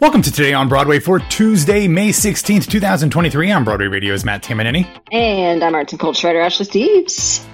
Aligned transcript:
Welcome 0.00 0.22
to 0.22 0.30
Today 0.30 0.52
on 0.52 0.68
Broadway 0.68 1.00
for 1.00 1.18
Tuesday, 1.18 1.88
May 1.88 2.10
16th, 2.10 2.68
2023. 2.68 3.50
On 3.50 3.64
Broadway 3.64 3.88
Radio's 3.88 4.24
Matt 4.24 4.44
Tamanini. 4.44 4.86
And 5.10 5.64
I'm 5.64 5.74
arts 5.74 5.92
and 5.92 5.98
culture 5.98 6.28
writer 6.28 6.40
Ashley 6.40 6.66
Steves. 6.66 7.44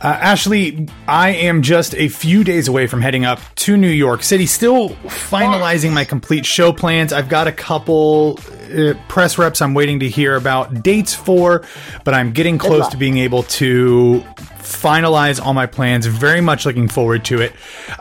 Uh, 0.00 0.06
Ashley, 0.18 0.88
I 1.06 1.30
am 1.32 1.60
just 1.60 1.94
a 1.96 2.08
few 2.08 2.42
days 2.42 2.68
away 2.68 2.86
from 2.86 3.02
heading 3.02 3.26
up 3.26 3.40
to 3.56 3.76
New 3.76 3.90
York 3.90 4.22
City, 4.22 4.46
still 4.46 4.90
finalizing 4.90 5.92
my 5.92 6.06
complete 6.06 6.46
show 6.46 6.72
plans. 6.72 7.12
I've 7.12 7.28
got 7.28 7.48
a 7.48 7.52
couple 7.52 8.40
uh, 8.74 8.94
press 9.08 9.36
reps 9.36 9.60
I'm 9.60 9.74
waiting 9.74 10.00
to 10.00 10.08
hear 10.08 10.36
about 10.36 10.82
dates 10.82 11.14
for, 11.14 11.66
but 12.02 12.14
I'm 12.14 12.32
getting 12.32 12.56
close 12.56 12.88
to 12.88 12.96
being 12.96 13.18
able 13.18 13.42
to 13.42 14.24
finalize 14.58 15.40
all 15.40 15.54
my 15.54 15.66
plans. 15.66 16.06
Very 16.06 16.40
much 16.40 16.66
looking 16.66 16.88
forward 16.88 17.24
to 17.26 17.40
it. 17.40 17.52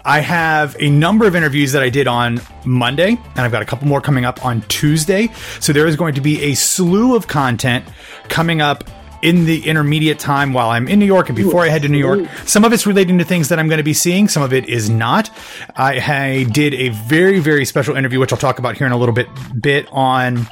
I 0.03 0.19
have 0.19 0.75
a 0.79 0.89
number 0.89 1.25
of 1.25 1.35
interviews 1.35 1.71
that 1.71 1.81
I 1.81 1.89
did 1.89 2.07
on 2.07 2.41
Monday, 2.65 3.09
and 3.11 3.39
I've 3.39 3.51
got 3.51 3.61
a 3.61 3.65
couple 3.65 3.87
more 3.87 4.01
coming 4.01 4.25
up 4.25 4.45
on 4.45 4.61
Tuesday. 4.63 5.29
So 5.59 5.73
there 5.73 5.87
is 5.87 5.96
going 5.96 6.15
to 6.15 6.21
be 6.21 6.41
a 6.43 6.55
slew 6.55 7.15
of 7.15 7.27
content 7.27 7.85
coming 8.27 8.61
up 8.61 8.83
in 9.21 9.46
the 9.46 9.65
intermediate 9.68 10.19
time 10.19 10.54
while 10.54 10.69
I'm 10.69 10.87
in 10.87 10.99
New 10.99 11.05
York 11.05 11.29
and 11.29 11.35
before 11.35 11.63
I 11.63 11.69
head 11.69 11.82
to 11.83 11.89
New 11.89 11.97
York. 11.97 12.29
Some 12.46 12.63
of 12.63 12.74
it's 12.74 12.85
relating 12.85 13.18
to 13.18 13.24
things 13.24 13.49
that 13.49 13.60
I'm 13.60 13.68
going 13.68 13.79
to 13.79 13.83
be 13.83 13.93
seeing. 13.93 14.27
Some 14.27 14.43
of 14.43 14.54
it 14.54 14.69
is 14.69 14.89
not. 14.89 15.29
I, 15.75 15.99
I 15.99 16.43
did 16.43 16.74
a 16.75 16.89
very, 16.89 17.39
very 17.39 17.65
special 17.65 17.96
interview, 17.96 18.19
which 18.19 18.32
I'll 18.32 18.39
talk 18.39 18.60
about 18.60 18.77
here 18.77 18.85
in 18.85 18.93
a 18.93 18.97
little 18.97 19.15
bit, 19.15 19.27
bit 19.60 19.87
on 19.91 20.47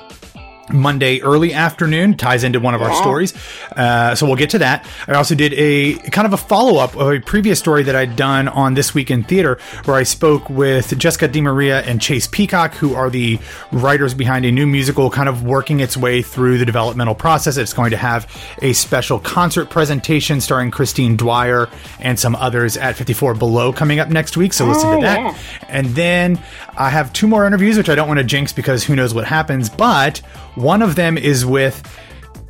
Monday 0.72 1.22
early 1.22 1.54
afternoon 1.54 2.16
ties 2.18 2.44
into 2.44 2.60
one 2.60 2.74
of 2.74 2.82
our 2.82 2.94
stories. 2.96 3.34
Uh, 3.76 4.16
so 4.16 4.26
we'll 4.26 4.36
get 4.36 4.50
to 4.52 4.60
that. 4.60 4.86
I 5.08 5.14
also 5.14 5.36
did 5.36 5.54
a 5.54 5.94
kind 6.10 6.26
of 6.26 6.34
a 6.34 6.38
follow 6.38 6.80
up 6.80 6.96
of 6.96 7.12
a 7.14 7.20
previous 7.20 7.60
story 7.60 7.84
that 7.84 7.96
I'd 7.96 8.16
done 8.16 8.48
on 8.48 8.74
This 8.74 8.94
Week 8.94 9.12
in 9.12 9.24
Theater, 9.24 9.60
where 9.86 9.96
I 9.96 10.04
spoke 10.04 10.50
with 10.50 10.98
Jessica 10.98 11.28
DiMaria 11.30 11.86
and 11.86 12.02
Chase 12.02 12.28
Peacock, 12.28 12.74
who 12.74 12.96
are 12.96 13.10
the 13.10 13.40
writers 13.72 14.14
behind 14.14 14.46
a 14.46 14.52
new 14.52 14.66
musical 14.66 15.10
kind 15.10 15.30
of 15.30 15.44
working 15.44 15.80
its 15.82 15.96
way 15.96 16.22
through 16.22 16.58
the 16.58 16.66
developmental 16.66 17.16
process. 17.16 17.58
It's 17.58 17.74
going 17.74 17.92
to 17.92 17.98
have 17.98 18.28
a 18.62 18.74
special 18.74 19.20
concert 19.20 19.70
presentation 19.70 20.42
starring 20.42 20.72
Christine 20.72 21.16
Dwyer 21.16 21.70
and 22.00 22.20
some 22.20 22.36
others 22.36 22.76
at 22.78 22.96
54 22.96 23.36
Below 23.36 23.72
coming 23.74 24.00
up 24.00 24.10
next 24.10 24.36
week. 24.38 24.54
So 24.54 24.66
listen 24.66 24.90
Oh, 24.90 24.96
to 24.96 25.02
that. 25.02 25.20
yeah. 25.20 25.38
And 25.70 25.88
then 25.90 26.40
I 26.78 26.90
have 26.90 27.14
two 27.14 27.28
more 27.28 27.46
interviews, 27.46 27.78
which 27.78 27.90
I 27.90 27.96
don't 27.96 28.08
want 28.08 28.18
to 28.20 28.24
jinx 28.24 28.52
because 28.54 28.84
who 28.84 28.96
knows 28.96 29.14
what 29.14 29.26
happens. 29.26 29.70
But 29.70 30.22
one 30.56 30.82
of 30.82 30.96
them 30.96 31.18
is 31.18 31.46
with 31.46 31.82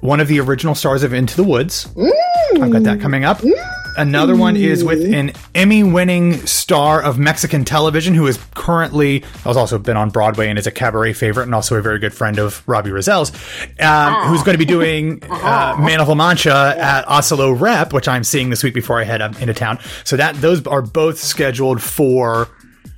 one 0.02 0.20
of 0.20 0.28
the 0.28 0.40
original 0.40 0.76
stars 0.76 1.04
of 1.04 1.14
Into 1.14 1.36
the 1.36 1.44
Woods. 1.44 1.88
I've 2.62 2.72
got 2.72 2.84
that 2.84 3.02
coming 3.02 3.26
up. 3.26 3.42
Another 3.98 4.36
one 4.36 4.58
is 4.58 4.84
with 4.84 5.14
an 5.14 5.32
Emmy 5.54 5.82
winning 5.82 6.46
star 6.46 7.02
of 7.02 7.18
Mexican 7.18 7.64
television 7.64 8.14
who 8.14 8.28
is 8.28 8.38
currently, 8.54 9.24
has 9.46 9.56
also 9.56 9.78
been 9.78 9.96
on 9.96 10.10
Broadway 10.10 10.50
and 10.50 10.60
is 10.60 10.68
a 10.68 10.72
cabaret 10.72 11.14
favorite 11.14 11.44
and 11.44 11.56
also 11.56 11.78
a 11.78 11.82
very 11.82 11.98
good 11.98 12.14
friend 12.14 12.38
of 12.38 12.62
Robbie 12.68 12.90
Rozelle's, 12.90 13.32
um, 13.80 14.28
who's 14.28 14.44
going 14.44 14.54
to 14.54 14.60
be 14.60 14.66
doing 14.66 15.24
uh, 15.30 15.78
Man 15.80 16.02
of 16.02 16.10
La 16.10 16.16
Mancha 16.16 16.76
at 16.78 17.08
Oslo 17.08 17.52
Rep, 17.54 17.94
which 17.94 18.10
I'm 18.10 18.26
seeing 18.26 18.50
this 18.50 18.64
week 18.64 18.74
before 18.74 19.00
I 19.00 19.06
head 19.06 19.22
up 19.22 19.42
into 19.42 19.54
town. 19.54 19.80
So 20.04 20.18
that 20.18 20.36
those 20.36 20.66
are 20.68 20.82
both 20.82 21.18
scheduled 21.18 21.82
for 21.82 22.50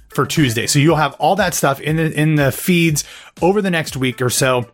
for 0.09 0.25
Tuesday. 0.25 0.65
So 0.65 0.79
you'll 0.79 0.95
have 0.95 1.13
all 1.19 1.35
that 1.35 1.53
stuff 1.53 1.79
in 1.79 1.95
the 1.95 2.11
in 2.11 2.35
the 2.35 2.51
feeds 2.51 3.03
over 3.39 3.61
the 3.61 3.69
next 3.69 3.95
week 3.95 4.19
or 4.19 4.31
so. 4.31 4.65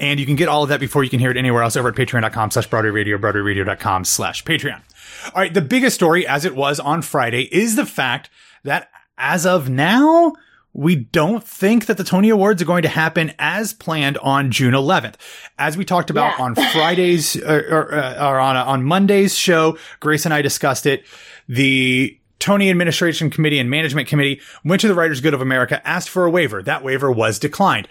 And 0.00 0.18
you 0.18 0.26
can 0.26 0.34
get 0.34 0.48
all 0.48 0.62
of 0.62 0.70
that 0.70 0.80
before 0.80 1.04
you 1.04 1.10
can 1.10 1.20
hear 1.20 1.30
it 1.30 1.36
anywhere 1.36 1.62
else 1.62 1.76
over 1.76 1.90
at 1.90 1.94
patreon.com 1.94 2.50
slash 2.50 2.66
Broadway 2.66 2.90
Radio, 2.90 3.18
BroadwayRadio.com 3.18 4.04
slash 4.04 4.42
Patreon. 4.44 4.80
All 5.26 5.32
right. 5.42 5.52
The 5.52 5.60
biggest 5.60 5.94
story, 5.94 6.26
as 6.26 6.44
it 6.44 6.56
was 6.56 6.80
on 6.80 7.02
Friday, 7.02 7.42
is 7.54 7.76
the 7.76 7.86
fact 7.86 8.30
that 8.64 8.88
as 9.18 9.44
of 9.46 9.68
now, 9.68 10.32
we 10.72 10.94
don't 10.96 11.44
think 11.44 11.86
that 11.86 11.96
the 11.96 12.04
Tony 12.04 12.28
Awards 12.30 12.62
are 12.62 12.64
going 12.64 12.82
to 12.84 12.88
happen 12.88 13.32
as 13.38 13.74
planned 13.74 14.16
on 14.18 14.50
June 14.50 14.72
11th. 14.72 15.16
As 15.58 15.76
we 15.76 15.84
talked 15.84 16.10
about 16.10 16.38
Yeah. 16.38 16.44
on 16.44 16.54
Fridays 16.72 17.36
or, 17.36 17.58
or, 17.58 17.94
uh, 17.94 18.26
or 18.30 18.38
on, 18.40 18.56
on 18.56 18.82
Monday's 18.84 19.36
show, 19.36 19.76
Grace 19.98 20.24
and 20.24 20.32
I 20.32 20.42
discussed 20.42 20.86
it. 20.86 21.04
The 21.48 22.16
Tony 22.38 22.70
Administration 22.70 23.28
Committee 23.30 23.58
and 23.58 23.68
Management 23.68 24.08
Committee 24.08 24.40
went 24.64 24.80
to 24.80 24.88
the 24.88 24.94
Writers 24.94 25.20
Guild 25.20 25.34
of 25.34 25.42
America, 25.42 25.86
asked 25.86 26.08
for 26.08 26.24
a 26.24 26.30
waiver. 26.30 26.62
That 26.62 26.82
waiver 26.82 27.10
was 27.12 27.38
declined. 27.38 27.86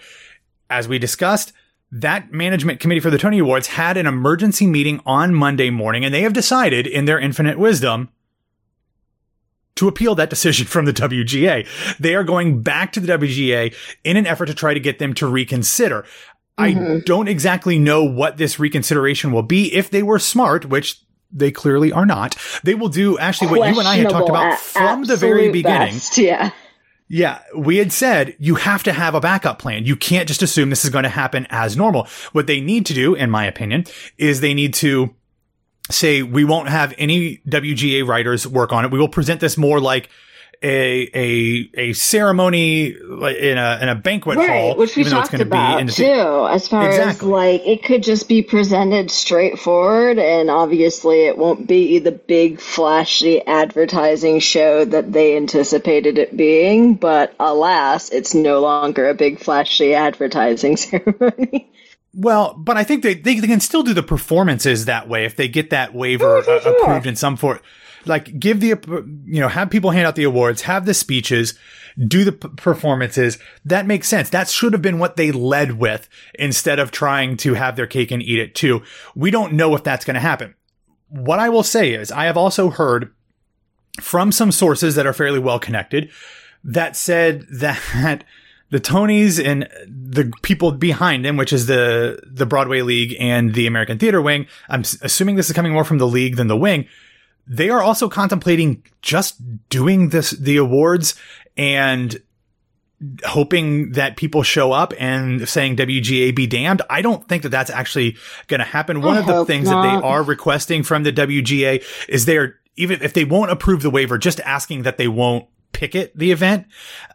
As 0.68 0.88
we 0.88 0.98
discussed, 0.98 1.52
that 1.92 2.32
management 2.32 2.80
committee 2.80 3.00
for 3.00 3.10
the 3.10 3.18
Tony 3.18 3.38
Awards 3.38 3.68
had 3.68 3.96
an 3.96 4.06
emergency 4.06 4.66
meeting 4.66 5.00
on 5.04 5.34
Monday 5.34 5.70
morning, 5.70 6.04
and 6.04 6.14
they 6.14 6.22
have 6.22 6.32
decided, 6.32 6.86
in 6.86 7.04
their 7.04 7.18
infinite 7.18 7.58
wisdom, 7.58 8.10
to 9.76 9.88
appeal 9.88 10.14
that 10.14 10.30
decision 10.30 10.66
from 10.66 10.84
the 10.84 10.92
WGA. 10.92 11.66
They 11.98 12.14
are 12.14 12.24
going 12.24 12.62
back 12.62 12.92
to 12.92 13.00
the 13.00 13.12
WGA 13.18 13.74
in 14.04 14.16
an 14.16 14.26
effort 14.26 14.46
to 14.46 14.54
try 14.54 14.74
to 14.74 14.80
get 14.80 14.98
them 14.98 15.14
to 15.14 15.26
reconsider. 15.26 16.04
I 16.58 17.00
don't 17.06 17.28
exactly 17.28 17.78
know 17.78 18.04
what 18.04 18.36
this 18.36 18.58
reconsideration 18.58 19.32
will 19.32 19.42
be. 19.42 19.72
If 19.74 19.88
they 19.90 20.02
were 20.02 20.18
smart, 20.18 20.66
which 20.66 21.00
they 21.32 21.50
clearly 21.50 21.90
are 21.90 22.04
not, 22.04 22.36
they 22.64 22.74
will 22.74 22.90
do 22.90 23.18
actually 23.18 23.48
what 23.58 23.72
you 23.72 23.78
and 23.78 23.88
I 23.88 23.96
had 23.96 24.10
talked 24.10 24.28
about 24.28 24.58
from 24.58 25.04
the 25.04 25.16
very 25.16 25.50
beginning. 25.50 25.94
best, 25.94 26.18
Yeah. 26.18 26.50
Yeah, 27.12 27.40
we 27.56 27.78
had 27.78 27.90
said 27.90 28.36
you 28.38 28.54
have 28.54 28.84
to 28.84 28.92
have 28.92 29.16
a 29.16 29.20
backup 29.20 29.58
plan. 29.58 29.84
You 29.84 29.96
can't 29.96 30.28
just 30.28 30.42
assume 30.42 30.70
this 30.70 30.84
is 30.84 30.92
going 30.92 31.02
to 31.02 31.08
happen 31.08 31.44
as 31.50 31.76
normal. 31.76 32.06
What 32.30 32.46
they 32.46 32.60
need 32.60 32.86
to 32.86 32.94
do, 32.94 33.16
in 33.16 33.30
my 33.30 33.46
opinion, 33.46 33.86
is 34.16 34.40
they 34.40 34.54
need 34.54 34.74
to 34.74 35.12
say 35.90 36.22
we 36.22 36.44
won't 36.44 36.68
have 36.68 36.94
any 36.98 37.38
WGA 37.48 38.06
writers 38.06 38.46
work 38.46 38.72
on 38.72 38.84
it. 38.84 38.92
We 38.92 39.00
will 39.00 39.08
present 39.08 39.40
this 39.40 39.58
more 39.58 39.80
like 39.80 40.08
a 40.62 41.08
a 41.14 41.70
a 41.74 41.92
ceremony 41.94 42.88
in 42.88 43.58
a 43.58 43.78
in 43.80 43.88
a 43.88 43.94
banquet 43.94 44.36
hall, 44.36 44.76
which 44.76 44.94
we 44.94 45.00
even 45.00 45.12
though 45.14 45.20
it's 45.20 45.30
talked 45.30 45.42
about 45.42 45.88
too, 45.88 46.04
as 46.50 46.68
far 46.68 46.86
Exactly. 46.86 47.10
as 47.10 47.22
like 47.22 47.66
it 47.66 47.82
could 47.82 48.02
just 48.02 48.28
be 48.28 48.42
presented 48.42 49.10
straightforward, 49.10 50.18
and 50.18 50.50
obviously 50.50 51.24
it 51.24 51.38
won't 51.38 51.66
be 51.66 51.98
the 51.98 52.12
big 52.12 52.60
flashy 52.60 53.40
advertising 53.46 54.38
show 54.40 54.84
that 54.84 55.12
they 55.12 55.34
anticipated 55.36 56.18
it 56.18 56.36
being. 56.36 56.94
But 56.94 57.34
alas, 57.40 58.10
it's 58.10 58.34
no 58.34 58.60
longer 58.60 59.08
a 59.08 59.14
big 59.14 59.40
flashy 59.40 59.94
advertising 59.94 60.76
ceremony. 60.76 61.70
Well, 62.12 62.54
but 62.58 62.76
I 62.76 62.82
think 62.84 63.02
they, 63.02 63.14
they, 63.14 63.38
they 63.38 63.46
can 63.46 63.60
still 63.60 63.84
do 63.84 63.94
the 63.94 64.02
performances 64.02 64.86
that 64.86 65.08
way 65.08 65.24
if 65.24 65.36
they 65.36 65.46
get 65.48 65.70
that 65.70 65.94
waiver 65.94 66.42
Oh, 66.46 66.60
uh, 66.66 66.70
approved 66.72 67.06
in 67.06 67.14
some 67.16 67.36
form. 67.36 67.60
Like 68.06 68.38
give 68.38 68.60
the, 68.60 68.68
you 69.26 69.40
know, 69.40 69.48
have 69.48 69.70
people 69.70 69.90
hand 69.90 70.06
out 70.06 70.16
the 70.16 70.24
awards, 70.24 70.62
have 70.62 70.86
the 70.86 70.94
speeches, 70.94 71.54
do 71.98 72.24
the 72.24 72.32
p- 72.32 72.48
performances. 72.56 73.38
That 73.64 73.86
makes 73.86 74.08
sense. 74.08 74.30
That 74.30 74.48
should 74.48 74.72
have 74.72 74.82
been 74.82 74.98
what 74.98 75.16
they 75.16 75.32
led 75.32 75.78
with 75.78 76.08
instead 76.34 76.78
of 76.78 76.90
trying 76.90 77.36
to 77.38 77.54
have 77.54 77.76
their 77.76 77.86
cake 77.86 78.10
and 78.10 78.22
eat 78.22 78.38
it 78.38 78.54
too. 78.54 78.82
We 79.14 79.30
don't 79.30 79.52
know 79.52 79.74
if 79.74 79.84
that's 79.84 80.04
going 80.04 80.14
to 80.14 80.20
happen. 80.20 80.54
What 81.08 81.40
I 81.40 81.48
will 81.48 81.62
say 81.62 81.92
is 81.92 82.10
I 82.10 82.24
have 82.24 82.36
also 82.36 82.70
heard 82.70 83.12
from 84.00 84.32
some 84.32 84.52
sources 84.52 84.94
that 84.94 85.06
are 85.06 85.12
fairly 85.12 85.38
well 85.38 85.58
connected 85.58 86.10
that 86.64 86.96
said 86.96 87.46
that 87.50 88.24
the 88.70 88.80
Tonys 88.80 89.44
and 89.44 89.68
the 89.86 90.32
people 90.42 90.72
behind 90.72 91.24
them, 91.24 91.36
which 91.36 91.52
is 91.52 91.66
the 91.66 92.20
the 92.24 92.46
Broadway 92.46 92.82
League 92.82 93.16
and 93.18 93.54
the 93.54 93.66
American 93.66 93.98
Theater 93.98 94.22
Wing, 94.22 94.46
I'm 94.68 94.82
assuming 95.02 95.36
this 95.36 95.50
is 95.50 95.56
coming 95.56 95.72
more 95.72 95.84
from 95.84 95.98
the 95.98 96.06
league 96.06 96.36
than 96.36 96.46
the 96.46 96.56
wing. 96.56 96.86
They 97.50 97.68
are 97.68 97.82
also 97.82 98.08
contemplating 98.08 98.84
just 99.02 99.68
doing 99.68 100.10
this 100.10 100.30
the 100.30 100.56
awards 100.56 101.16
and 101.56 102.22
hoping 103.24 103.92
that 103.92 104.16
people 104.16 104.44
show 104.44 104.70
up 104.70 104.92
and 105.00 105.48
saying 105.48 105.74
WGA 105.76 106.34
be 106.34 106.46
damned. 106.46 106.82
I 106.88 107.02
don't 107.02 107.26
think 107.28 107.42
that 107.42 107.48
that's 107.48 107.70
actually 107.70 108.16
going 108.46 108.60
to 108.60 108.64
happen. 108.64 109.00
One 109.00 109.16
I 109.16 109.20
of 109.20 109.26
the 109.26 109.44
things 109.46 109.68
that 109.68 109.82
they 109.82 110.06
are 110.06 110.22
requesting 110.22 110.84
from 110.84 111.02
the 111.02 111.12
WGA 111.12 111.82
is 112.08 112.24
they're 112.24 112.60
even 112.76 113.02
if 113.02 113.14
they 113.14 113.24
won't 113.24 113.50
approve 113.50 113.82
the 113.82 113.90
waiver, 113.90 114.16
just 114.16 114.38
asking 114.40 114.82
that 114.82 114.96
they 114.96 115.08
won't 115.08 115.46
picket 115.72 116.16
the 116.16 116.30
event. 116.32 116.66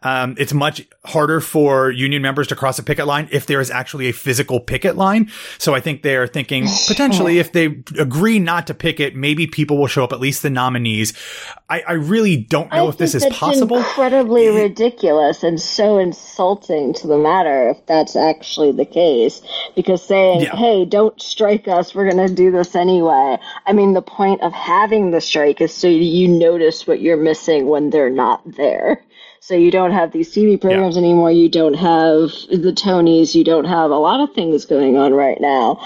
Um, 0.02 0.34
it's 0.38 0.52
much 0.52 0.86
harder 1.04 1.40
for 1.40 1.90
union 1.90 2.22
members 2.22 2.46
to 2.48 2.56
cross 2.56 2.78
a 2.78 2.82
picket 2.82 3.06
line 3.06 3.28
if 3.30 3.46
there 3.46 3.60
is 3.60 3.70
actually 3.70 4.08
a 4.08 4.12
physical 4.12 4.60
picket 4.60 4.96
line. 4.96 5.30
So 5.58 5.74
I 5.74 5.80
think 5.80 6.02
they're 6.02 6.26
thinking 6.26 6.66
potentially 6.86 7.38
if 7.38 7.52
they 7.52 7.82
agree 7.98 8.38
not 8.38 8.66
to 8.68 8.74
picket, 8.74 9.14
maybe 9.14 9.46
people 9.46 9.78
will 9.78 9.86
show 9.86 10.04
up, 10.04 10.12
at 10.12 10.20
least 10.20 10.42
the 10.42 10.50
nominees. 10.50 11.12
I, 11.68 11.82
I 11.86 11.92
really 11.92 12.36
don't 12.36 12.70
know 12.72 12.86
I 12.86 12.88
if 12.88 12.98
this 12.98 13.14
is 13.14 13.24
possible. 13.26 13.78
Incredibly 13.78 14.48
ridiculous 14.48 15.42
and 15.42 15.60
so 15.60 15.98
insulting 15.98 16.94
to 16.94 17.06
the 17.06 17.18
matter 17.18 17.70
if 17.70 17.86
that's 17.86 18.16
actually 18.16 18.72
the 18.72 18.84
case. 18.84 19.40
Because 19.74 20.02
saying, 20.02 20.40
Yeah. 20.40 20.56
"Hey, 20.56 20.84
don't 20.84 21.20
strike 21.20 21.68
us. 21.68 21.94
We're 21.94 22.10
going 22.10 22.26
to 22.28 22.34
do 22.34 22.50
this 22.50 22.74
anyway." 22.74 23.38
I 23.66 23.72
mean, 23.72 23.94
the 23.94 24.02
point 24.02 24.42
of 24.42 24.52
having 24.52 25.10
the 25.10 25.20
strike 25.20 25.60
is 25.60 25.72
so 25.74 25.88
you 25.88 26.28
notice 26.28 26.86
what 26.86 27.00
you're 27.00 27.16
missing 27.16 27.66
when 27.66 27.90
they're 27.90 28.10
not 28.10 28.45
there. 28.46 29.02
So 29.40 29.54
you 29.54 29.70
don't 29.70 29.92
have 29.92 30.10
these 30.10 30.34
TV 30.34 30.60
programs 30.60 30.96
yeah. 30.96 31.02
anymore. 31.02 31.30
You 31.30 31.48
don't 31.48 31.74
have 31.74 32.30
the 32.50 32.72
Tonys. 32.74 33.34
You 33.34 33.44
don't 33.44 33.66
have 33.66 33.92
a 33.92 33.96
lot 33.96 34.20
of 34.20 34.34
things 34.34 34.64
going 34.64 34.96
on 34.96 35.14
right 35.14 35.40
now. 35.40 35.78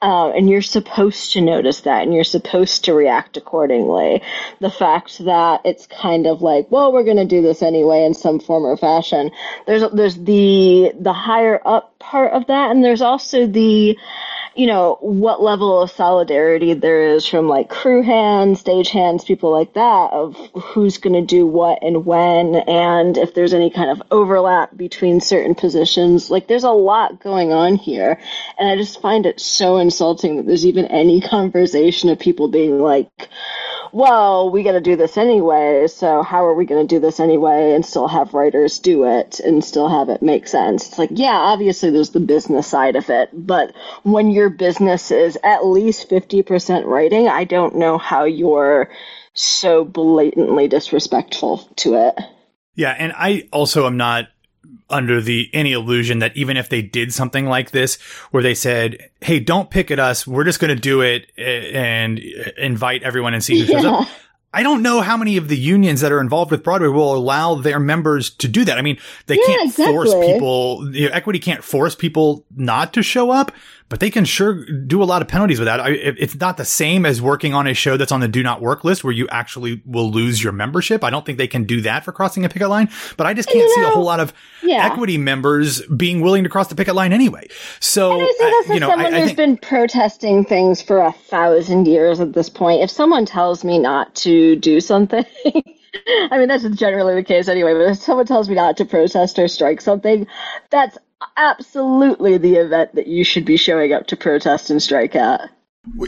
Uh, 0.00 0.30
and 0.30 0.48
you're 0.48 0.62
supposed 0.62 1.32
to 1.32 1.40
notice 1.40 1.80
that 1.80 2.02
and 2.02 2.14
you're 2.14 2.22
supposed 2.22 2.84
to 2.84 2.94
react 2.94 3.36
accordingly. 3.36 4.22
The 4.60 4.70
fact 4.70 5.18
that 5.24 5.62
it's 5.64 5.86
kind 5.86 6.28
of 6.28 6.42
like, 6.42 6.70
well, 6.70 6.92
we're 6.92 7.02
going 7.02 7.16
to 7.16 7.24
do 7.24 7.42
this 7.42 7.60
anyway 7.60 8.04
in 8.04 8.14
some 8.14 8.38
form 8.38 8.64
or 8.64 8.76
fashion. 8.76 9.32
There's, 9.66 9.82
there's 9.92 10.16
the, 10.16 10.92
the 11.00 11.12
higher 11.12 11.60
up 11.64 11.98
part 11.98 12.32
of 12.34 12.46
that. 12.46 12.70
And 12.70 12.84
there's 12.84 13.02
also 13.02 13.48
the, 13.48 13.98
you 14.54 14.66
know, 14.66 14.98
what 15.00 15.42
level 15.42 15.80
of 15.80 15.90
solidarity 15.90 16.74
there 16.74 17.08
is 17.08 17.26
from 17.26 17.48
like 17.48 17.68
crew 17.68 18.02
hands, 18.02 18.60
stage 18.60 18.90
hands, 18.90 19.24
people 19.24 19.52
like 19.52 19.74
that 19.74 20.12
of 20.12 20.36
who's 20.54 20.98
going 20.98 21.14
to 21.14 21.24
do 21.24 21.46
what 21.46 21.78
and 21.82 22.04
when 22.04 22.56
and 22.56 23.16
if 23.16 23.34
there's 23.34 23.54
any 23.54 23.70
kind 23.70 23.90
of 23.90 24.02
overlap 24.10 24.76
between 24.76 25.20
certain 25.20 25.54
positions. 25.54 26.30
Like 26.30 26.46
there's 26.46 26.64
a 26.64 26.70
lot 26.70 27.20
going 27.20 27.52
on 27.52 27.76
here. 27.76 28.20
And 28.58 28.68
I 28.68 28.76
just 28.76 29.00
find 29.00 29.26
it 29.26 29.40
so 29.40 29.78
insulting 29.78 30.36
that 30.36 30.46
there's 30.46 30.66
even 30.66 30.86
any 30.86 31.20
conversation 31.28 32.08
of 32.10 32.18
people 32.18 32.48
being 32.48 32.78
like, 32.80 33.08
well, 33.92 34.50
we 34.50 34.62
got 34.62 34.72
to 34.72 34.80
do 34.80 34.96
this 34.96 35.16
anyway, 35.16 35.86
so 35.88 36.22
how 36.22 36.46
are 36.46 36.54
we 36.54 36.64
going 36.64 36.86
to 36.86 36.94
do 36.94 37.00
this 37.00 37.20
anyway 37.20 37.72
and 37.74 37.84
still 37.84 38.08
have 38.08 38.34
writers 38.34 38.78
do 38.78 39.04
it 39.04 39.40
and 39.40 39.64
still 39.64 39.88
have 39.88 40.08
it 40.08 40.22
make 40.22 40.48
sense? 40.48 40.88
It's 40.88 40.98
like, 40.98 41.10
yeah, 41.12 41.36
obviously 41.36 41.90
there's 41.90 42.10
the 42.10 42.20
business 42.20 42.66
side 42.66 42.96
of 42.96 43.10
it, 43.10 43.30
but 43.32 43.74
when 44.02 44.30
your 44.30 44.48
business 44.48 45.10
is 45.10 45.38
at 45.42 45.66
least 45.66 46.08
50% 46.08 46.84
writing, 46.84 47.28
I 47.28 47.44
don't 47.44 47.76
know 47.76 47.98
how 47.98 48.24
you're 48.24 48.90
so 49.34 49.84
blatantly 49.84 50.68
disrespectful 50.68 51.58
to 51.76 51.94
it. 51.94 52.14
Yeah, 52.74 52.94
and 52.96 53.12
I 53.16 53.48
also 53.52 53.86
am 53.86 53.96
not 53.96 54.28
under 54.90 55.20
the 55.20 55.50
any 55.52 55.72
illusion 55.72 56.20
that 56.20 56.36
even 56.36 56.56
if 56.56 56.68
they 56.68 56.82
did 56.82 57.12
something 57.12 57.46
like 57.46 57.70
this 57.72 57.96
where 58.30 58.42
they 58.42 58.54
said 58.54 59.10
hey 59.20 59.38
don't 59.38 59.70
pick 59.70 59.90
at 59.90 59.98
us 59.98 60.26
we're 60.26 60.44
just 60.44 60.60
going 60.60 60.74
to 60.74 60.80
do 60.80 61.00
it 61.00 61.30
eh, 61.36 61.70
and 61.74 62.18
invite 62.56 63.02
everyone 63.02 63.34
and 63.34 63.44
see 63.44 63.60
who 63.60 63.66
shows 63.66 63.84
up 63.84 64.08
I 64.52 64.62
don't 64.62 64.82
know 64.82 65.02
how 65.02 65.18
many 65.18 65.36
of 65.36 65.48
the 65.48 65.56
unions 65.56 66.00
that 66.00 66.10
are 66.10 66.20
involved 66.20 66.50
with 66.50 66.62
Broadway 66.62 66.88
will 66.88 67.14
allow 67.14 67.56
their 67.56 67.78
members 67.78 68.30
to 68.30 68.48
do 68.48 68.64
that. 68.64 68.78
I 68.78 68.82
mean, 68.82 68.98
they 69.26 69.36
yeah, 69.36 69.44
can't 69.46 69.70
exactly. 69.70 69.94
force 69.94 70.14
people, 70.14 70.90
you 70.94 71.06
know, 71.06 71.14
equity 71.14 71.38
can't 71.38 71.62
force 71.62 71.94
people 71.94 72.46
not 72.56 72.94
to 72.94 73.02
show 73.02 73.30
up, 73.30 73.52
but 73.88 74.00
they 74.00 74.10
can 74.10 74.24
sure 74.24 74.64
do 74.64 75.02
a 75.02 75.04
lot 75.04 75.22
of 75.22 75.28
penalties 75.28 75.58
with 75.58 75.66
that. 75.66 75.80
I, 75.80 75.90
it's 75.90 76.34
not 76.34 76.56
the 76.56 76.64
same 76.64 77.06
as 77.06 77.22
working 77.22 77.54
on 77.54 77.66
a 77.66 77.74
show 77.74 77.96
that's 77.96 78.12
on 78.12 78.20
the 78.20 78.28
do 78.28 78.42
not 78.42 78.60
work 78.60 78.84
list 78.84 79.02
where 79.02 79.12
you 79.12 79.26
actually 79.28 79.82
will 79.86 80.10
lose 80.10 80.42
your 80.42 80.52
membership. 80.52 81.02
I 81.02 81.10
don't 81.10 81.24
think 81.24 81.38
they 81.38 81.46
can 81.46 81.64
do 81.64 81.80
that 81.82 82.04
for 82.04 82.12
crossing 82.12 82.44
a 82.44 82.48
picket 82.48 82.68
line, 82.68 82.90
but 83.16 83.26
I 83.26 83.34
just 83.34 83.48
can't 83.48 83.60
you 83.60 83.76
know, 83.76 83.84
see 83.84 83.90
a 83.90 83.94
whole 83.94 84.04
lot 84.04 84.20
of 84.20 84.32
yeah. 84.62 84.86
equity 84.86 85.16
members 85.16 85.80
being 85.86 86.20
willing 86.20 86.44
to 86.44 86.50
cross 86.50 86.68
the 86.68 86.74
picket 86.74 86.94
line 86.94 87.12
anyway. 87.12 87.48
So, 87.80 88.12
and 88.12 88.22
I 88.22 88.26
say 88.26 88.50
this 88.50 88.70
uh, 88.70 88.74
you 88.74 88.80
know, 88.80 88.88
someone 88.88 89.14
I, 89.14 89.20
who's 89.20 89.28
think, 89.28 89.36
been 89.36 89.56
protesting 89.56 90.44
things 90.44 90.82
for 90.82 91.00
a 91.00 91.12
thousand 91.12 91.86
years 91.86 92.20
at 92.20 92.34
this 92.34 92.48
point. 92.48 92.82
If 92.82 92.90
someone 92.90 93.24
tells 93.24 93.64
me 93.64 93.78
not 93.78 94.14
to 94.16 94.56
do 94.56 94.80
something, 94.80 95.24
I 96.30 96.38
mean, 96.38 96.48
that's 96.48 96.68
generally 96.70 97.14
the 97.14 97.24
case 97.24 97.48
anyway, 97.48 97.72
but 97.72 97.90
if 97.90 97.98
someone 97.98 98.26
tells 98.26 98.48
me 98.48 98.54
not 98.54 98.76
to 98.78 98.84
protest 98.84 99.38
or 99.38 99.48
strike 99.48 99.80
something, 99.80 100.26
that's 100.70 100.98
absolutely 101.36 102.38
the 102.38 102.56
event 102.56 102.94
that 102.94 103.06
you 103.06 103.24
should 103.24 103.44
be 103.44 103.56
showing 103.56 103.92
up 103.92 104.06
to 104.08 104.16
protest 104.16 104.70
and 104.70 104.82
strike 104.82 105.16
at. 105.16 105.50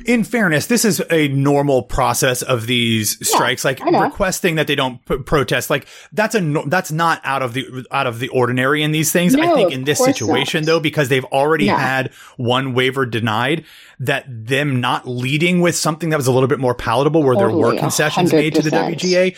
In 0.05 0.25
fairness, 0.25 0.67
this 0.67 0.85
is 0.85 1.03
a 1.11 1.29
normal 1.29 1.83
process 1.83 2.43
of 2.43 2.67
these 2.67 3.17
strikes, 3.27 3.65
yeah, 3.65 3.71
like 3.71 3.81
requesting 4.05 4.57
that 4.57 4.67
they 4.67 4.75
don't 4.75 5.03
p- 5.07 5.19
protest. 5.19 5.71
Like 5.71 5.87
that's 6.13 6.35
a 6.35 6.41
no- 6.41 6.67
that's 6.67 6.93
not 6.93 7.21
out 7.25 7.41
of 7.41 7.55
the 7.55 7.87
out 7.91 8.07
of 8.07 8.19
the 8.19 8.29
ordinary 8.29 8.83
in 8.83 8.93
these 8.93 9.11
things. 9.11 9.35
No, 9.35 9.43
I 9.43 9.55
think 9.55 9.73
in 9.73 9.85
this 9.85 9.99
situation 9.99 10.63
not. 10.63 10.67
though, 10.67 10.81
because 10.81 11.09
they've 11.09 11.25
already 11.27 11.67
yeah. 11.67 11.79
had 11.79 12.13
one 12.37 12.75
waiver 12.75 13.07
denied, 13.07 13.65
that 14.01 14.27
them 14.29 14.81
not 14.81 15.09
leading 15.09 15.63
with 15.63 15.77
something 15.77 16.11
that 16.11 16.17
was 16.19 16.27
a 16.27 16.33
little 16.33 16.49
bit 16.49 16.59
more 16.59 16.75
palatable, 16.75 17.23
where 17.23 17.35
totally, 17.35 17.63
there 17.63 17.73
were 17.73 17.79
concessions 17.79 18.33
100%. 18.33 18.35
made 18.35 18.55
to 18.57 18.63
the 18.63 18.71
WGA, 18.71 19.37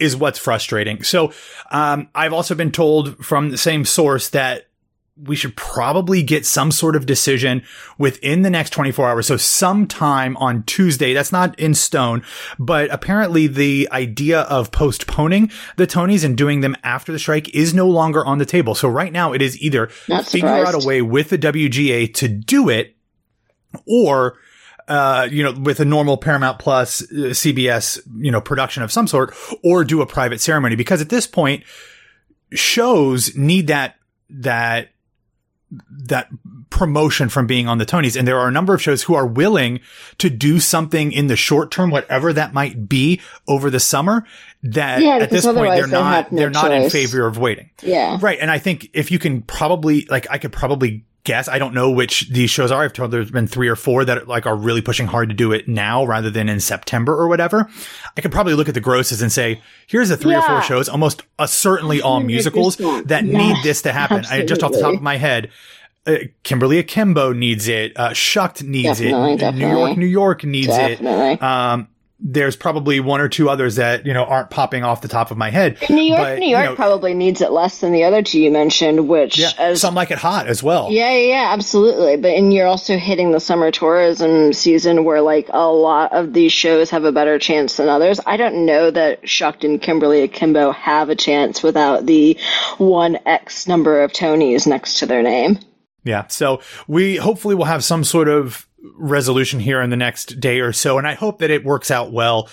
is 0.00 0.16
what's 0.16 0.38
frustrating. 0.38 1.04
So 1.04 1.32
um, 1.70 2.08
I've 2.14 2.32
also 2.32 2.56
been 2.56 2.72
told 2.72 3.24
from 3.24 3.50
the 3.50 3.58
same 3.58 3.84
source 3.84 4.30
that 4.30 4.66
we 5.16 5.36
should 5.36 5.56
probably 5.56 6.22
get 6.24 6.44
some 6.44 6.72
sort 6.72 6.96
of 6.96 7.06
decision 7.06 7.62
within 7.98 8.42
the 8.42 8.50
next 8.50 8.70
24 8.70 9.08
hours. 9.08 9.26
So 9.28 9.36
sometime 9.36 10.36
on 10.38 10.64
Tuesday, 10.64 11.14
that's 11.14 11.30
not 11.30 11.58
in 11.58 11.74
stone, 11.74 12.24
but 12.58 12.92
apparently 12.92 13.46
the 13.46 13.88
idea 13.92 14.40
of 14.40 14.72
postponing 14.72 15.52
the 15.76 15.86
Tonys 15.86 16.24
and 16.24 16.36
doing 16.36 16.62
them 16.62 16.76
after 16.82 17.12
the 17.12 17.20
strike 17.20 17.54
is 17.54 17.72
no 17.72 17.88
longer 17.88 18.26
on 18.26 18.38
the 18.38 18.44
table. 18.44 18.74
So 18.74 18.88
right 18.88 19.12
now 19.12 19.32
it 19.32 19.40
is 19.40 19.60
either 19.62 19.86
figure 19.86 20.48
out 20.48 20.74
a 20.74 20.84
way 20.84 21.00
with 21.00 21.30
the 21.30 21.38
WGA 21.38 22.12
to 22.14 22.28
do 22.28 22.68
it 22.68 22.96
or 23.86 24.36
uh, 24.86 25.26
you 25.30 25.42
know, 25.42 25.52
with 25.52 25.80
a 25.80 25.84
normal 25.84 26.18
Paramount 26.18 26.58
Plus, 26.58 27.02
uh, 27.04 27.30
CBS, 27.30 28.00
you 28.18 28.30
know, 28.30 28.42
production 28.42 28.82
of 28.82 28.92
some 28.92 29.06
sort, 29.06 29.34
or 29.62 29.82
do 29.82 30.02
a 30.02 30.06
private 30.06 30.42
ceremony. 30.42 30.76
Because 30.76 31.00
at 31.00 31.08
this 31.08 31.26
point, 31.26 31.64
shows 32.52 33.34
need 33.34 33.68
that, 33.68 33.96
that 34.28 34.90
that 35.70 36.28
promotion 36.70 37.28
from 37.28 37.46
being 37.46 37.66
on 37.68 37.78
the 37.78 37.86
Tonys. 37.86 38.16
And 38.16 38.28
there 38.28 38.38
are 38.38 38.48
a 38.48 38.52
number 38.52 38.74
of 38.74 38.82
shows 38.82 39.02
who 39.02 39.14
are 39.14 39.26
willing 39.26 39.80
to 40.18 40.30
do 40.30 40.60
something 40.60 41.12
in 41.12 41.26
the 41.26 41.36
short 41.36 41.70
term, 41.70 41.90
whatever 41.90 42.32
that 42.32 42.52
might 42.52 42.88
be 42.88 43.20
over 43.48 43.70
the 43.70 43.80
summer 43.80 44.24
that 44.62 45.02
yeah, 45.02 45.16
at 45.16 45.30
this 45.30 45.44
point 45.44 45.74
they're 45.74 45.86
not, 45.86 46.32
no 46.32 46.38
they're 46.38 46.50
choice. 46.50 46.62
not 46.62 46.72
in 46.72 46.90
favor 46.90 47.26
of 47.26 47.38
waiting. 47.38 47.70
Yeah. 47.82 48.18
Right. 48.20 48.38
And 48.40 48.50
I 48.50 48.58
think 48.58 48.90
if 48.92 49.10
you 49.10 49.18
can 49.18 49.42
probably, 49.42 50.06
like, 50.08 50.26
I 50.30 50.38
could 50.38 50.52
probably 50.52 51.04
guess. 51.24 51.48
I 51.48 51.58
don't 51.58 51.74
know 51.74 51.90
which 51.90 52.28
these 52.30 52.50
shows 52.50 52.70
are. 52.70 52.82
I've 52.82 52.92
told 52.92 53.10
there's 53.10 53.30
been 53.30 53.46
three 53.46 53.68
or 53.68 53.76
four 53.76 54.04
that 54.04 54.28
like 54.28 54.46
are 54.46 54.56
really 54.56 54.82
pushing 54.82 55.06
hard 55.06 55.30
to 55.30 55.34
do 55.34 55.52
it 55.52 55.66
now 55.66 56.04
rather 56.04 56.30
than 56.30 56.48
in 56.48 56.60
September 56.60 57.14
or 57.14 57.28
whatever. 57.28 57.68
I 58.16 58.20
could 58.20 58.30
probably 58.30 58.54
look 58.54 58.68
at 58.68 58.74
the 58.74 58.80
grosses 58.80 59.22
and 59.22 59.32
say, 59.32 59.60
here's 59.86 60.10
the 60.10 60.16
three 60.16 60.32
yeah. 60.32 60.44
or 60.44 60.46
four 60.46 60.62
shows, 60.62 60.88
almost 60.88 61.22
uh, 61.38 61.46
certainly 61.46 62.02
all 62.02 62.20
musicals 62.20 62.76
that 62.76 63.24
yeah, 63.24 63.38
need 63.38 63.56
this 63.62 63.82
to 63.82 63.92
happen. 63.92 64.18
Absolutely. 64.18 64.44
I 64.44 64.46
just 64.46 64.62
off 64.62 64.72
the 64.72 64.80
top 64.80 64.94
of 64.94 65.02
my 65.02 65.16
head, 65.16 65.50
uh, 66.06 66.16
Kimberly 66.42 66.78
Akimbo 66.78 67.32
needs 67.32 67.68
it. 67.68 67.98
Uh, 67.98 68.12
Shucked 68.12 68.62
needs 68.62 68.98
definitely, 68.98 69.32
it. 69.34 69.40
Definitely. 69.40 69.66
New 69.66 69.78
York, 69.78 69.96
New 69.96 70.06
York 70.06 70.44
needs 70.44 70.68
definitely. 70.68 71.32
it. 71.32 71.42
Um, 71.42 71.88
there's 72.26 72.56
probably 72.56 73.00
one 73.00 73.20
or 73.20 73.28
two 73.28 73.50
others 73.50 73.76
that 73.76 74.06
you 74.06 74.14
know 74.14 74.24
aren't 74.24 74.48
popping 74.48 74.82
off 74.82 75.02
the 75.02 75.08
top 75.08 75.30
of 75.30 75.36
my 75.36 75.50
head. 75.50 75.76
New 75.90 76.02
York, 76.02 76.20
but, 76.20 76.38
New 76.38 76.48
York 76.48 76.64
you 76.64 76.70
know, 76.70 76.74
probably 76.74 77.12
needs 77.12 77.42
it 77.42 77.52
less 77.52 77.80
than 77.80 77.92
the 77.92 78.04
other 78.04 78.22
two 78.22 78.40
you 78.40 78.50
mentioned, 78.50 79.06
which 79.08 79.38
yeah, 79.38 79.50
as, 79.58 79.82
some 79.82 79.94
like 79.94 80.10
it 80.10 80.16
hot 80.16 80.46
as 80.46 80.62
well. 80.62 80.90
Yeah, 80.90 81.10
yeah, 81.10 81.28
yeah, 81.28 81.52
absolutely. 81.52 82.16
But 82.16 82.32
and 82.32 82.52
you're 82.52 82.66
also 82.66 82.96
hitting 82.96 83.32
the 83.32 83.40
summer 83.40 83.70
tourism 83.70 84.54
season 84.54 85.04
where 85.04 85.20
like 85.20 85.48
a 85.50 85.70
lot 85.70 86.14
of 86.14 86.32
these 86.32 86.52
shows 86.52 86.88
have 86.90 87.04
a 87.04 87.12
better 87.12 87.38
chance 87.38 87.76
than 87.76 87.90
others. 87.90 88.18
I 88.24 88.38
don't 88.38 88.64
know 88.64 88.90
that 88.90 89.28
Shucked 89.28 89.64
and 89.64 89.80
Kimberly 89.80 90.22
Akimbo 90.22 90.72
have 90.72 91.10
a 91.10 91.14
chance 91.14 91.62
without 91.62 92.06
the 92.06 92.38
one 92.78 93.18
X 93.26 93.68
number 93.68 94.02
of 94.02 94.12
Tonys 94.12 94.66
next 94.66 95.00
to 95.00 95.06
their 95.06 95.22
name. 95.22 95.58
Yeah, 96.04 96.26
so 96.28 96.60
we 96.86 97.16
hopefully 97.16 97.54
will 97.54 97.64
have 97.64 97.84
some 97.84 98.04
sort 98.04 98.28
of 98.28 98.66
resolution 98.96 99.60
here 99.60 99.80
in 99.80 99.90
the 99.90 99.96
next 99.96 100.40
day 100.40 100.60
or 100.60 100.72
so. 100.72 100.98
And 100.98 101.06
I 101.06 101.14
hope 101.14 101.38
that 101.38 101.50
it 101.50 101.64
works 101.64 101.90
out 101.90 102.12
well 102.12 102.48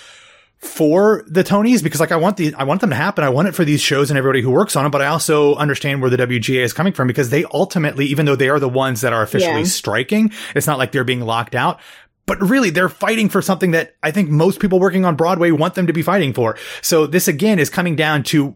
for 0.62 1.26
the 1.28 1.44
Tonys 1.44 1.84
because 1.84 2.00
like 2.00 2.12
I 2.12 2.18
want 2.18 2.38
the 2.38 2.54
I 2.54 2.64
want 2.64 2.82
them 2.82 2.92
to 2.92 2.96
happen. 2.96 3.24
I 3.24 3.30
want 3.30 3.48
it 3.48 3.56
for 3.56 3.66
these 3.66 3.82
shows 3.82 4.12
and 4.12 4.18
everybody 4.18 4.42
who 4.42 4.52
works 4.52 4.76
on 4.76 4.84
them, 4.84 4.92
but 4.92 5.02
I 5.02 5.08
also 5.08 5.56
understand 5.56 6.02
where 6.02 6.10
the 6.10 6.18
WGA 6.18 6.64
is 6.64 6.72
coming 6.72 6.94
from 6.94 7.08
because 7.08 7.32
they 7.32 7.46
ultimately, 7.46 8.06
even 8.06 8.26
though 8.26 8.36
they 8.36 8.50
are 8.50 8.60
the 8.60 8.70
ones 8.70 9.02
that 9.02 9.12
are 9.12 9.24
officially 9.24 9.62
yeah. 9.62 9.66
striking, 9.66 10.32
it's 10.56 10.68
not 10.68 10.78
like 10.78 10.92
they're 10.92 11.04
being 11.04 11.22
locked 11.22 11.56
out. 11.56 11.80
But 12.28 12.40
really, 12.40 12.70
they're 12.70 12.90
fighting 12.90 13.28
for 13.28 13.42
something 13.42 13.72
that 13.72 13.96
I 14.04 14.12
think 14.12 14.30
most 14.30 14.60
people 14.60 14.80
working 14.80 15.04
on 15.04 15.16
Broadway 15.16 15.50
want 15.50 15.74
them 15.74 15.88
to 15.88 15.94
be 15.94 16.04
fighting 16.04 16.32
for. 16.32 16.56
So 16.82 17.08
this 17.08 17.28
again 17.28 17.58
is 17.58 17.70
coming 17.70 17.96
down 17.96 18.22
to 18.26 18.56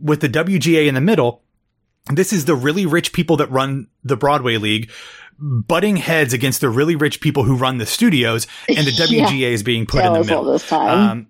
with 0.00 0.20
the 0.20 0.28
WGA 0.28 0.86
in 0.86 0.94
the 0.94 1.00
middle. 1.00 1.42
This 2.12 2.32
is 2.32 2.44
the 2.44 2.54
really 2.54 2.84
rich 2.84 3.14
people 3.14 3.38
that 3.38 3.50
run 3.50 3.88
the 4.04 4.16
Broadway 4.16 4.58
League 4.58 4.90
butting 5.38 5.96
heads 5.96 6.32
against 6.32 6.60
the 6.60 6.68
really 6.68 6.96
rich 6.96 7.20
people 7.20 7.44
who 7.44 7.56
run 7.56 7.78
the 7.78 7.86
studios, 7.86 8.46
and 8.68 8.86
the 8.86 8.90
WGA 8.92 9.52
is 9.52 9.62
being 9.62 9.86
put 9.86 10.04
in 10.04 10.12
the 10.12 10.24
middle. 10.24 10.58
Um, 10.72 11.28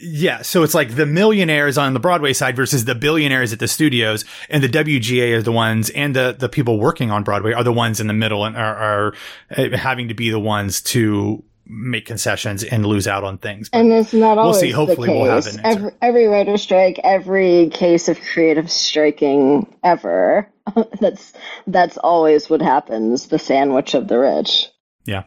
yeah, 0.00 0.42
so 0.42 0.62
it's 0.62 0.74
like 0.74 0.94
the 0.94 1.06
millionaires 1.06 1.76
on 1.76 1.92
the 1.92 2.00
Broadway 2.00 2.32
side 2.32 2.54
versus 2.54 2.84
the 2.84 2.94
billionaires 2.94 3.52
at 3.52 3.58
the 3.58 3.66
studios, 3.66 4.24
and 4.48 4.62
the 4.62 4.68
WGA 4.68 5.36
are 5.36 5.42
the 5.42 5.52
ones, 5.52 5.90
and 5.90 6.14
the 6.14 6.36
the 6.38 6.48
people 6.48 6.78
working 6.78 7.10
on 7.10 7.24
Broadway 7.24 7.52
are 7.52 7.64
the 7.64 7.72
ones 7.72 7.98
in 7.98 8.06
the 8.06 8.12
middle 8.14 8.44
and 8.44 8.56
are, 8.56 8.76
are 8.76 9.14
uh, 9.56 9.76
having 9.76 10.08
to 10.08 10.14
be 10.14 10.30
the 10.30 10.38
ones 10.38 10.80
to 10.82 11.42
make 11.66 12.06
concessions 12.06 12.64
and 12.64 12.86
lose 12.86 13.06
out 13.06 13.24
on 13.24 13.38
things. 13.38 13.68
But 13.68 13.78
and 13.78 13.92
it's 13.92 14.12
not 14.12 14.38
always 14.38 14.54
we'll 14.54 14.60
see. 14.60 14.70
Hopefully, 14.70 15.08
we'll 15.08 15.30
have 15.30 15.46
an 15.46 15.60
every, 15.64 15.90
every 16.00 16.26
writer 16.26 16.56
strike, 16.58 17.00
every 17.02 17.68
case 17.70 18.08
of 18.08 18.20
creative 18.20 18.70
striking 18.70 19.66
ever. 19.82 20.48
that's 21.00 21.32
that's 21.66 21.98
always 21.98 22.48
what 22.50 22.60
happens. 22.62 23.28
The 23.28 23.38
sandwich 23.38 23.94
of 23.94 24.08
the 24.08 24.18
rich. 24.18 24.66
Yeah. 25.04 25.24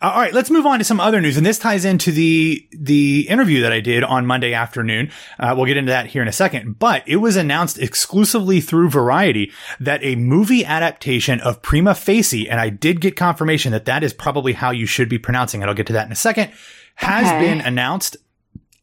Uh, 0.00 0.10
all 0.14 0.20
right, 0.20 0.32
let's 0.32 0.48
move 0.50 0.64
on 0.64 0.78
to 0.78 0.84
some 0.84 1.00
other 1.00 1.20
news, 1.20 1.36
and 1.36 1.44
this 1.44 1.58
ties 1.58 1.84
into 1.84 2.12
the 2.12 2.66
the 2.72 3.26
interview 3.28 3.60
that 3.62 3.72
I 3.72 3.80
did 3.80 4.04
on 4.04 4.24
Monday 4.24 4.54
afternoon. 4.54 5.10
Uh, 5.38 5.52
we'll 5.54 5.66
get 5.66 5.76
into 5.76 5.90
that 5.90 6.06
here 6.06 6.22
in 6.22 6.28
a 6.28 6.32
second, 6.32 6.78
but 6.78 7.02
it 7.06 7.16
was 7.16 7.36
announced 7.36 7.78
exclusively 7.78 8.60
through 8.62 8.88
Variety 8.88 9.52
that 9.80 10.02
a 10.02 10.14
movie 10.16 10.64
adaptation 10.64 11.40
of 11.40 11.60
Prima 11.60 11.94
Facie, 11.94 12.48
and 12.48 12.58
I 12.60 12.70
did 12.70 13.00
get 13.02 13.16
confirmation 13.16 13.72
that 13.72 13.84
that 13.84 14.02
is 14.02 14.14
probably 14.14 14.54
how 14.54 14.70
you 14.70 14.86
should 14.86 15.08
be 15.10 15.18
pronouncing 15.18 15.60
it. 15.60 15.66
I'll 15.66 15.74
get 15.74 15.88
to 15.88 15.92
that 15.94 16.06
in 16.06 16.12
a 16.12 16.16
second. 16.16 16.52
Has 16.94 17.26
Okay. 17.26 17.40
been 17.40 17.60
announced, 17.60 18.16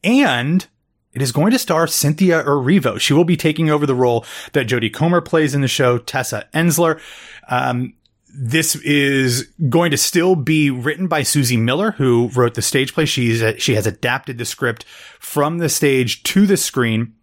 and 0.04 0.68
it 1.14 1.22
is 1.22 1.32
going 1.32 1.52
to 1.52 1.60
star 1.60 1.88
Cynthia 1.88 2.44
Erivo. 2.44 3.00
She 3.00 3.14
will 3.14 3.24
be 3.24 3.38
taking 3.38 3.70
over 3.70 3.86
the 3.86 3.96
role 3.96 4.26
that 4.54 4.68
Jodie 4.68 4.94
Comer 4.94 5.22
plays 5.22 5.56
in 5.56 5.62
the 5.62 5.68
show, 5.68 5.98
Tessa 5.98 6.48
Ensler. 6.54 7.00
Um, 7.50 7.94
this 8.32 8.76
is 8.76 9.50
going 9.70 9.92
to 9.92 9.98
still 9.98 10.36
be 10.36 10.70
written 10.70 11.08
by 11.08 11.22
Suzie 11.22 11.60
Miller, 11.60 11.92
who 11.92 12.30
wrote 12.36 12.54
the 12.54 12.62
stage 12.62 12.94
play. 12.94 13.06
She's 13.06 13.44
she 13.62 13.76
has 13.76 13.88
adapted 13.88 14.38
the 14.38 14.46
script 14.46 14.86
from 15.20 15.58
the 15.58 15.70
stage 15.70 16.24
to 16.24 16.46
the 16.46 16.58
screen. 16.58 17.16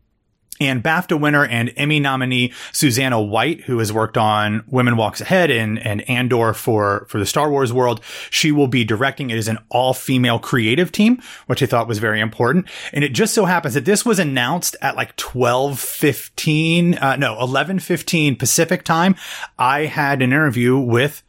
And 0.60 0.82
BAFTA 0.82 1.20
winner 1.20 1.44
and 1.44 1.72
Emmy 1.76 2.00
nominee 2.00 2.52
Susanna 2.72 3.20
White, 3.20 3.62
who 3.62 3.78
has 3.78 3.92
worked 3.92 4.16
on 4.16 4.64
Woman 4.66 4.96
Walks 4.96 5.20
Ahead 5.20 5.50
and, 5.50 5.78
and 5.78 6.08
Andor 6.08 6.54
for, 6.54 7.06
for 7.08 7.18
the 7.18 7.26
Star 7.26 7.50
Wars 7.50 7.72
world, 7.72 8.00
she 8.30 8.52
will 8.52 8.68
be 8.68 8.84
directing. 8.84 9.30
It 9.30 9.36
is 9.38 9.48
an 9.48 9.58
all 9.68 9.92
female 9.92 10.38
creative 10.38 10.90
team, 10.92 11.20
which 11.46 11.62
I 11.62 11.66
thought 11.66 11.88
was 11.88 11.98
very 11.98 12.20
important. 12.20 12.66
And 12.92 13.04
it 13.04 13.10
just 13.10 13.34
so 13.34 13.44
happens 13.44 13.74
that 13.74 13.84
this 13.84 14.04
was 14.06 14.18
announced 14.18 14.76
at 14.80 14.96
like 14.96 15.18
1215, 15.20 16.94
uh, 16.94 17.16
no, 17.16 17.32
1115 17.32 18.36
Pacific 18.36 18.84
time. 18.84 19.14
I 19.58 19.86
had 19.86 20.22
an 20.22 20.32
interview 20.32 20.78
with, 20.78 21.22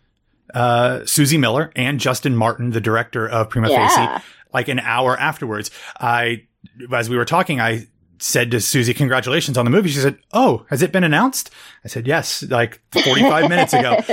uh, 0.54 1.00
Suzie 1.02 1.40
Miller 1.40 1.72
and 1.76 2.00
Justin 2.00 2.36
Martin, 2.36 2.72
the 2.72 2.82
director 2.82 3.28
of 3.28 3.50
Prima 3.50 3.70
Yeah. 3.70 3.88
Facie, 3.90 4.26
like 4.54 4.70
an 4.70 4.80
hour 4.80 5.18
afterwards. 5.20 5.72
I, 6.00 6.44
as 6.92 7.10
we 7.10 7.18
were 7.18 7.26
talking, 7.26 7.60
I 7.60 7.88
said 8.20 8.52
to 8.52 8.58
Suzie, 8.58 8.96
congratulations 8.96 9.58
on 9.58 9.66
the 9.66 9.72
movie. 9.72 9.90
She 9.90 10.00
said, 10.00 10.18
Oh, 10.34 10.66
has 10.70 10.82
it 10.82 10.92
been 10.92 11.04
announced? 11.04 11.52
I 11.84 11.88
said, 11.88 12.08
yes, 12.08 12.44
like 12.44 12.82
45 12.92 13.50
minutes 13.50 13.74
ago. 13.74 13.94
Um, 13.96 14.04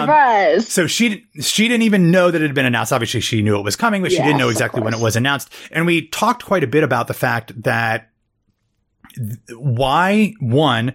Surprise! 0.00 0.68
so 0.68 0.86
she 0.86 1.26
she 1.40 1.68
didn't 1.68 1.82
even 1.82 2.10
know 2.10 2.30
that 2.30 2.40
it 2.40 2.46
had 2.46 2.54
been 2.54 2.66
announced. 2.66 2.92
Obviously, 2.92 3.20
she 3.20 3.42
knew 3.42 3.58
it 3.58 3.62
was 3.62 3.76
coming, 3.76 4.02
but 4.02 4.12
she 4.12 4.18
didn't 4.18 4.38
know 4.38 4.48
exactly 4.48 4.82
when 4.82 4.94
it 4.94 5.00
was 5.00 5.16
announced. 5.16 5.52
And 5.70 5.86
we 5.86 6.08
talked 6.08 6.44
quite 6.44 6.64
a 6.64 6.68
bit 6.68 6.84
about 6.84 7.06
the 7.08 7.14
fact 7.14 7.62
that 7.62 8.10
th- 9.16 9.38
why 9.56 10.34
one 10.40 10.94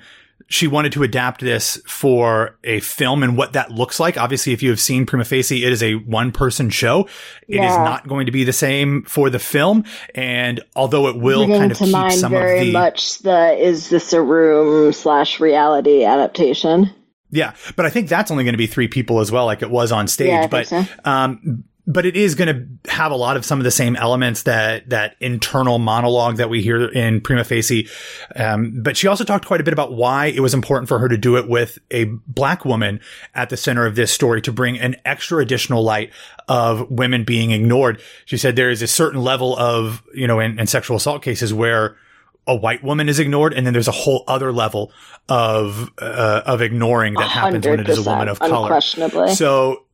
she 0.49 0.67
wanted 0.67 0.91
to 0.93 1.03
adapt 1.03 1.41
this 1.41 1.79
for 1.85 2.57
a 2.63 2.79
film 2.79 3.21
and 3.21 3.37
what 3.37 3.53
that 3.53 3.71
looks 3.71 3.99
like. 3.99 4.17
Obviously, 4.17 4.51
if 4.51 4.63
you 4.63 4.69
have 4.71 4.79
seen 4.79 5.05
Prima 5.05 5.23
Facie, 5.23 5.63
it 5.63 5.71
is 5.71 5.83
a 5.83 5.93
one 5.93 6.31
person 6.31 6.69
show. 6.71 7.01
It 7.47 7.57
is 7.57 7.71
Yeah. 7.71 7.83
not 7.83 8.07
going 8.07 8.25
to 8.25 8.31
be 8.31 8.43
the 8.43 8.51
same 8.53 9.03
for 9.03 9.29
the 9.29 9.37
film. 9.39 9.83
And 10.15 10.59
although 10.75 11.07
it 11.07 11.15
will 11.17 11.45
Bringing 11.45 11.59
kind 11.59 11.71
of 11.71 11.77
to 11.77 11.83
keep 11.85 11.93
mind 11.93 12.13
some 12.15 12.33
of 12.33 12.39
very 12.39 12.65
the 12.65 12.71
much 12.71 13.19
the 13.19 13.53
is 13.59 13.89
this 13.89 14.11
a 14.11 14.21
room 14.21 14.91
slash 14.91 15.39
reality 15.39 16.03
adaptation. 16.03 16.89
Yeah, 17.31 17.53
but 17.75 17.85
I 17.85 17.91
think 17.91 18.09
that's 18.09 18.31
only 18.31 18.43
going 18.43 18.55
to 18.55 18.57
be 18.57 18.65
three 18.65 18.87
people 18.87 19.19
as 19.19 19.31
well, 19.31 19.45
like 19.45 19.61
it 19.61 19.69
was 19.69 19.91
on 19.91 20.07
stage. 20.07 20.29
Yeah, 20.29 20.47
but 20.47 20.65
so. 20.67 20.83
um, 21.05 21.63
but 21.89 22.05
it 22.05 22.15
is 22.15 22.35
going 22.35 22.79
to 22.83 22.91
have 22.91 23.11
a 23.11 23.15
lot 23.15 23.35
of 23.35 23.43
some 23.43 23.59
of 23.59 23.63
the 23.63 23.71
same 23.71 23.95
elements 23.95 24.43
that 24.43 24.87
that 24.89 25.15
internal 25.19 25.79
monologue 25.79 26.37
that 26.37 26.47
we 26.47 26.61
hear 26.61 26.85
in 26.85 27.19
Prima 27.19 27.43
Facie. 27.43 27.89
Um, 28.35 28.83
but 28.83 28.95
she 28.95 29.07
also 29.07 29.23
talked 29.23 29.47
quite 29.47 29.59
a 29.59 29.63
bit 29.63 29.73
about 29.73 29.91
why 29.91 30.27
it 30.27 30.39
was 30.39 30.53
important 30.53 30.87
for 30.87 30.99
her 30.99 31.09
to 31.09 31.17
do 31.17 31.35
it 31.35 31.49
with 31.49 31.79
a 31.89 32.05
black 32.27 32.63
woman 32.63 33.01
at 33.33 33.49
the 33.49 33.57
center 33.57 33.87
of 33.87 33.95
this 33.95 34.11
story 34.11 34.39
to 34.43 34.51
bring 34.51 34.79
an 34.79 34.97
extra 35.03 35.39
additional 35.39 35.81
light 35.81 36.13
of 36.47 36.89
women 36.91 37.23
being 37.23 37.49
ignored. 37.49 37.99
She 38.25 38.37
said 38.37 38.55
there 38.55 38.69
is 38.69 38.83
a 38.83 38.87
certain 38.87 39.21
level 39.21 39.57
of 39.57 40.03
you 40.13 40.27
know 40.27 40.39
in, 40.39 40.59
in 40.59 40.67
sexual 40.67 40.95
assault 40.95 41.23
cases 41.23 41.51
where 41.55 41.97
a 42.45 42.55
white 42.55 42.83
woman 42.83 43.09
is 43.09 43.19
ignored, 43.19 43.53
and 43.53 43.65
then 43.65 43.73
there's 43.73 43.87
a 43.87 43.91
whole 43.91 44.23
other 44.27 44.51
level 44.51 44.91
of 45.27 45.91
uh, 45.97 46.43
of 46.45 46.61
ignoring 46.61 47.15
that 47.15 47.29
happens 47.29 47.65
when 47.65 47.79
it 47.79 47.89
is 47.89 47.97
a 47.97 48.03
woman 48.09 48.27
of 48.27 48.39
color. 48.39 48.69
So, 49.33 49.85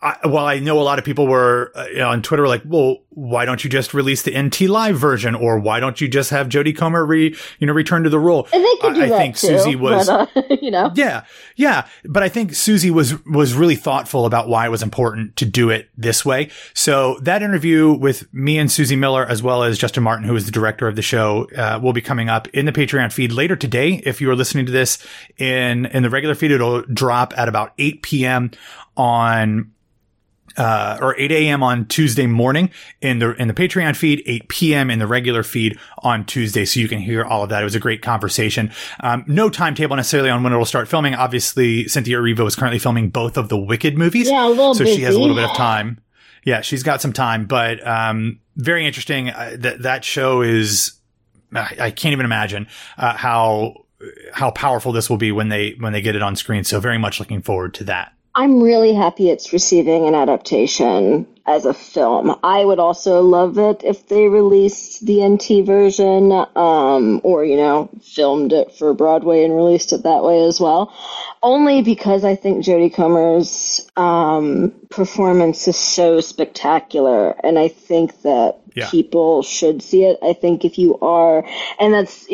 I, 0.00 0.16
I 0.46 0.58
know 0.58 0.78
a 0.78 0.82
lot 0.82 0.98
of 0.98 1.04
people 1.04 1.26
were 1.26 1.72
uh, 1.74 1.86
you 1.86 1.98
know, 1.98 2.10
on 2.10 2.22
Twitter 2.22 2.46
like, 2.46 2.62
well, 2.64 2.98
why 3.16 3.46
don't 3.46 3.64
you 3.64 3.70
just 3.70 3.94
release 3.94 4.20
the 4.20 4.38
NT 4.38 4.60
live 4.62 4.98
version, 4.98 5.34
or 5.34 5.58
why 5.58 5.80
don't 5.80 5.98
you 6.02 6.06
just 6.06 6.28
have 6.28 6.50
Jodie 6.50 6.76
Comer 6.76 7.04
re 7.04 7.34
you 7.58 7.66
know 7.66 7.72
return 7.72 8.02
to 8.02 8.10
the 8.10 8.18
role? 8.18 8.46
and 8.52 8.62
they 8.62 8.76
could 8.82 8.94
do 8.94 9.00
I, 9.00 9.04
I 9.04 9.08
that 9.08 9.16
think 9.16 9.36
too, 9.38 9.46
Suzie 9.46 9.74
was. 9.74 10.06
but, 10.06 10.36
uh, 10.36 10.42
you 10.60 10.70
know, 10.70 10.92
Yeah, 10.94 11.24
yeah, 11.56 11.88
but 12.04 12.22
I 12.22 12.28
think 12.28 12.50
Suzie 12.50 12.90
was 12.90 13.24
was 13.24 13.54
really 13.54 13.74
thoughtful 13.74 14.26
about 14.26 14.48
why 14.48 14.66
it 14.66 14.68
was 14.68 14.82
important 14.82 15.34
to 15.36 15.46
do 15.46 15.70
it 15.70 15.88
this 15.96 16.26
way. 16.26 16.50
So 16.74 17.18
that 17.22 17.42
interview 17.42 17.94
with 17.94 18.32
me 18.34 18.58
and 18.58 18.68
Suzie 18.68 18.98
Miller, 18.98 19.24
as 19.24 19.42
well 19.42 19.62
as 19.62 19.78
Justin 19.78 20.02
Martin, 20.02 20.26
who 20.26 20.36
is 20.36 20.44
the 20.44 20.52
director 20.52 20.86
of 20.86 20.94
the 20.94 21.00
show, 21.02 21.48
uh, 21.56 21.80
will 21.82 21.94
be 21.94 22.02
coming 22.02 22.28
up 22.28 22.48
in 22.48 22.66
the 22.66 22.72
Patreon 22.72 23.10
feed 23.10 23.32
later 23.32 23.56
today. 23.56 24.02
If 24.04 24.20
you 24.20 24.30
are 24.30 24.36
listening 24.36 24.66
to 24.66 24.72
this 24.72 24.98
in 25.38 25.86
in 25.86 26.02
the 26.02 26.10
regular 26.10 26.34
feed, 26.34 26.50
it'll 26.50 26.82
drop 26.82 27.32
at 27.38 27.48
about 27.48 27.72
eight 27.78 28.02
p.m. 28.02 28.50
on 28.94 29.72
uh, 30.56 30.98
or 31.00 31.18
8 31.18 31.30
a.m. 31.32 31.62
on 31.62 31.86
Tuesday 31.86 32.26
morning 32.26 32.70
in 33.00 33.18
the 33.18 33.34
in 33.34 33.48
the 33.48 33.54
Patreon 33.54 33.94
feed, 33.96 34.22
8 34.26 34.48
p.m. 34.48 34.90
in 34.90 34.98
the 34.98 35.06
regular 35.06 35.42
feed 35.42 35.78
on 35.98 36.24
Tuesday, 36.24 36.64
so 36.64 36.80
you 36.80 36.88
can 36.88 36.98
hear 36.98 37.24
all 37.24 37.42
of 37.42 37.50
that. 37.50 37.60
It 37.60 37.64
was 37.64 37.74
a 37.74 37.80
great 37.80 38.02
conversation. 38.02 38.72
Um, 39.00 39.24
no 39.26 39.50
timetable 39.50 39.96
necessarily 39.96 40.30
on 40.30 40.42
when 40.42 40.52
it 40.52 40.56
will 40.56 40.64
start 40.64 40.88
filming. 40.88 41.14
Obviously, 41.14 41.88
Cynthia 41.88 42.18
Erivo 42.18 42.46
is 42.46 42.56
currently 42.56 42.78
filming 42.78 43.10
both 43.10 43.36
of 43.36 43.48
the 43.48 43.58
Wicked 43.58 43.96
movies, 43.96 44.28
Yeah, 44.28 44.46
a 44.46 44.48
little 44.48 44.74
so 44.74 44.84
she 44.84 45.02
has 45.02 45.14
a 45.14 45.18
little 45.18 45.36
bit 45.36 45.44
of 45.44 45.56
time. 45.56 46.00
Yeah, 46.44 46.60
she's 46.60 46.82
got 46.82 47.00
some 47.00 47.12
time, 47.12 47.46
but 47.46 47.84
um, 47.86 48.40
very 48.56 48.86
interesting. 48.86 49.30
Uh, 49.30 49.56
that 49.58 49.82
that 49.82 50.04
show 50.04 50.42
is. 50.42 50.92
I, 51.54 51.76
I 51.80 51.90
can't 51.90 52.12
even 52.12 52.26
imagine 52.26 52.66
uh, 52.98 53.16
how 53.16 53.86
how 54.32 54.50
powerful 54.50 54.92
this 54.92 55.08
will 55.08 55.16
be 55.16 55.32
when 55.32 55.48
they 55.48 55.72
when 55.78 55.92
they 55.92 56.02
get 56.02 56.16
it 56.16 56.22
on 56.22 56.36
screen. 56.36 56.64
So 56.64 56.80
very 56.80 56.98
much 56.98 57.18
looking 57.18 57.42
forward 57.42 57.74
to 57.74 57.84
that. 57.84 58.12
I'm 58.38 58.62
really 58.62 58.92
happy 58.92 59.30
it's 59.30 59.54
receiving 59.54 60.06
an 60.06 60.14
adaptation 60.14 61.26
as 61.46 61.64
a 61.64 61.72
film. 61.72 62.38
I 62.42 62.62
would 62.62 62.78
also 62.78 63.22
love 63.22 63.56
it 63.56 63.82
if 63.82 64.08
they 64.08 64.28
released 64.28 65.06
the 65.06 65.26
NT 65.26 65.64
version, 65.64 66.32
um, 66.54 67.22
or, 67.24 67.46
you 67.46 67.56
know, 67.56 67.88
filmed 68.02 68.52
it 68.52 68.72
for 68.72 68.92
Broadway 68.92 69.42
and 69.44 69.56
released 69.56 69.94
it 69.94 70.02
that 70.02 70.22
way 70.22 70.44
as 70.44 70.60
well. 70.60 70.92
Only 71.42 71.80
because 71.80 72.24
I 72.24 72.34
think 72.34 72.62
Jodie 72.62 72.92
Comer's, 72.92 73.88
um, 73.96 74.72
performance 74.90 75.66
is 75.66 75.78
so 75.78 76.20
spectacular. 76.20 77.30
And 77.42 77.58
I 77.58 77.68
think 77.68 78.20
that 78.22 78.58
Yeah. 78.74 78.90
people 78.90 79.42
should 79.42 79.80
see 79.80 80.04
it. 80.04 80.18
I 80.22 80.34
think 80.34 80.66
if 80.66 80.76
you 80.78 80.98
are, 81.00 81.42
and 81.80 81.94
that's, 81.94 82.26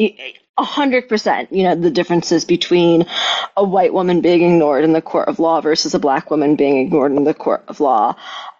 hundred 0.65 1.09
percent, 1.09 1.53
you 1.53 1.65
know, 1.65 1.75
the 1.75 1.91
differences 1.91 2.45
between 2.45 3.07
a 3.57 3.65
white 3.65 3.93
woman 3.93 4.21
being 4.21 4.43
ignored 4.43 4.85
in 4.85 4.93
the 4.93 5.03
court 5.03 5.29
of 5.29 5.39
law 5.39 5.61
versus 5.61 5.95
a 5.95 5.99
black 5.99 6.31
woman 6.31 6.57
being 6.57 6.79
ignored 6.79 7.13
in 7.13 7.25
the 7.25 7.35
court 7.35 7.65
of 7.69 7.81
law. 7.81 8.17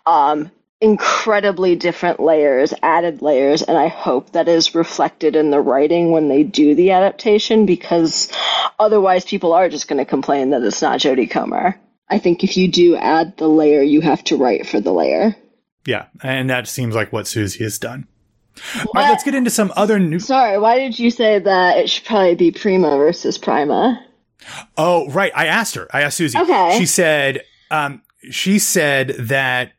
Um, 0.07 0.51
incredibly 0.83 1.77
different 1.77 2.19
layers, 2.19 2.75
added 2.83 3.23
layers, 3.23 3.63
and 3.63 3.79
I 3.79 3.87
hope 3.87 4.33
that 4.33 4.49
is 4.49 4.75
reflected 4.75 5.37
in 5.37 5.51
the 5.51 5.61
writing 5.61 6.11
when 6.11 6.29
they 6.29 6.43
do 6.43 6.75
the 6.75 6.91
adaptation 6.91 7.67
because 7.67 8.33
otherwise 8.81 9.25
people 9.25 9.53
are 9.53 9.69
just 9.69 9.87
going 9.87 9.99
to 9.99 10.05
complain 10.05 10.51
that 10.51 10.63
it's 10.63 10.83
not 10.83 10.99
Jodie 10.99 11.31
Comer. 11.31 11.79
I 12.11 12.19
think 12.19 12.43
if 12.43 12.57
you 12.57 12.69
do 12.69 12.97
add 12.97 13.37
the 13.37 13.49
layer, 13.49 13.81
you 13.81 14.01
have 14.01 14.25
to 14.25 14.37
write 14.37 14.67
for 14.67 14.81
the 14.81 14.93
layer. 14.93 15.37
Yeah, 15.87 16.07
and 16.23 16.51
that 16.51 16.67
seems 16.67 16.97
like 16.97 17.13
what 17.13 17.27
Suzie 17.27 17.61
has 17.61 17.79
done. 17.79 18.09
All 18.77 18.93
right, 18.95 19.11
let's 19.11 19.25
get 19.25 19.35
into 19.35 19.51
some 19.51 19.73
other 19.77 19.99
news. 19.99 20.27
Sorry, 20.27 20.59
why 20.59 20.79
did 20.79 20.99
you 20.99 21.11
say 21.11 21.39
that 21.39 21.79
it 21.79 21.91
should 21.91 22.05
probably 22.05 22.35
be 22.35 22.51
Prima 22.53 22.91
versus 22.97 23.39
Prima? 23.39 24.05
Oh, 24.77 25.09
right. 25.11 25.33
I 25.35 25.47
asked 25.47 25.75
her. 25.77 25.89
I 25.93 26.03
asked 26.03 26.21
Suzie. 26.21 26.41
Okay. 26.41 26.79
She 26.79 26.87
said, 26.87 27.43
um, 27.71 28.03
she 28.31 28.59
said 28.59 29.09
that, 29.19 29.73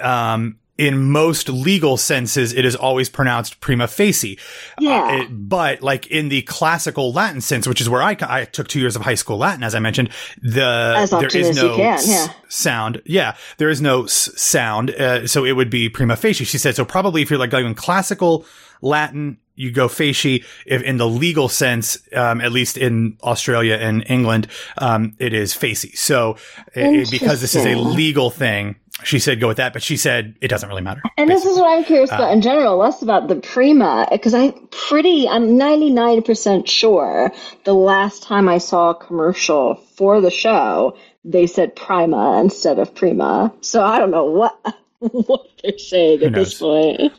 um, 0.00 0.58
in 0.78 1.10
most 1.10 1.48
legal 1.48 1.96
senses, 1.96 2.52
it 2.54 2.64
is 2.64 2.74
always 2.74 3.08
pronounced 3.10 3.60
prima 3.60 3.86
facie. 3.86 4.38
Yeah. 4.80 5.02
Uh, 5.02 5.16
it- 5.22 5.28
but 5.48 5.82
like 5.82 6.06
in 6.06 6.28
the 6.28 6.42
classical 6.42 7.12
Latin 7.12 7.40
sense, 7.40 7.66
which 7.68 7.80
is 7.80 7.88
where 7.88 8.02
I, 8.02 8.16
I 8.22 8.44
took 8.46 8.68
two 8.68 8.80
years 8.80 8.96
of 8.96 9.02
high 9.02 9.14
school 9.14 9.36
Latin, 9.36 9.62
as 9.62 9.74
I 9.74 9.78
mentioned, 9.80 10.08
the, 10.40 10.94
there 11.20 11.30
is 11.50 11.56
no 11.56 11.76
can, 11.76 11.94
s- 11.94 12.28
sound. 12.48 13.02
Yeah. 13.04 13.36
There 13.58 13.68
is 13.68 13.80
no 13.82 14.04
s- 14.04 14.30
sound. 14.40 14.90
Uh, 14.90 15.26
so 15.26 15.44
it 15.44 15.52
would 15.52 15.70
be 15.70 15.88
prima 15.88 16.16
facie. 16.16 16.44
She 16.44 16.58
said, 16.58 16.74
so 16.74 16.84
probably 16.84 17.22
if 17.22 17.30
you're 17.30 17.38
like 17.38 17.50
going 17.50 17.74
classical 17.74 18.46
Latin 18.80 19.38
you 19.54 19.70
go 19.70 19.86
facie. 19.86 20.42
If 20.64 20.82
in 20.82 20.96
the 20.96 21.06
legal 21.06 21.46
sense, 21.50 21.98
um, 22.14 22.40
at 22.40 22.52
least 22.52 22.78
in 22.78 23.18
Australia 23.22 23.74
and 23.74 24.02
England, 24.08 24.46
um, 24.78 25.14
it 25.18 25.34
is 25.34 25.52
facie. 25.52 25.92
So 25.94 26.36
it, 26.74 27.10
because 27.10 27.42
this 27.42 27.54
is 27.54 27.66
a 27.66 27.74
legal 27.76 28.30
thing, 28.30 28.76
she 29.04 29.18
said 29.18 29.40
go 29.40 29.48
with 29.48 29.56
that, 29.56 29.72
but 29.72 29.82
she 29.82 29.96
said 29.96 30.34
it 30.40 30.48
doesn't 30.48 30.68
really 30.68 30.82
matter. 30.82 31.02
And 31.16 31.28
this 31.28 31.44
is 31.44 31.56
what 31.58 31.76
I'm 31.76 31.84
curious 31.84 32.12
Uh, 32.12 32.16
about 32.16 32.32
in 32.32 32.42
general, 32.42 32.76
less 32.76 33.02
about 33.02 33.28
the 33.28 33.36
Prima, 33.36 34.06
because 34.10 34.34
I'm 34.34 34.52
pretty, 34.70 35.28
I'm 35.28 35.58
99% 35.58 36.68
sure 36.68 37.32
the 37.64 37.74
last 37.74 38.22
time 38.22 38.48
I 38.48 38.58
saw 38.58 38.90
a 38.90 38.94
commercial 38.94 39.76
for 39.96 40.20
the 40.20 40.30
show, 40.30 40.96
they 41.24 41.46
said 41.46 41.74
Prima 41.74 42.40
instead 42.40 42.78
of 42.78 42.94
Prima. 42.94 43.52
So 43.60 43.82
I 43.82 43.98
don't 43.98 44.10
know 44.10 44.26
what 44.26 44.56
what 44.98 45.46
they're 45.62 45.78
saying 45.78 46.22
at 46.22 46.32
this 46.34 46.58
point. 46.58 47.12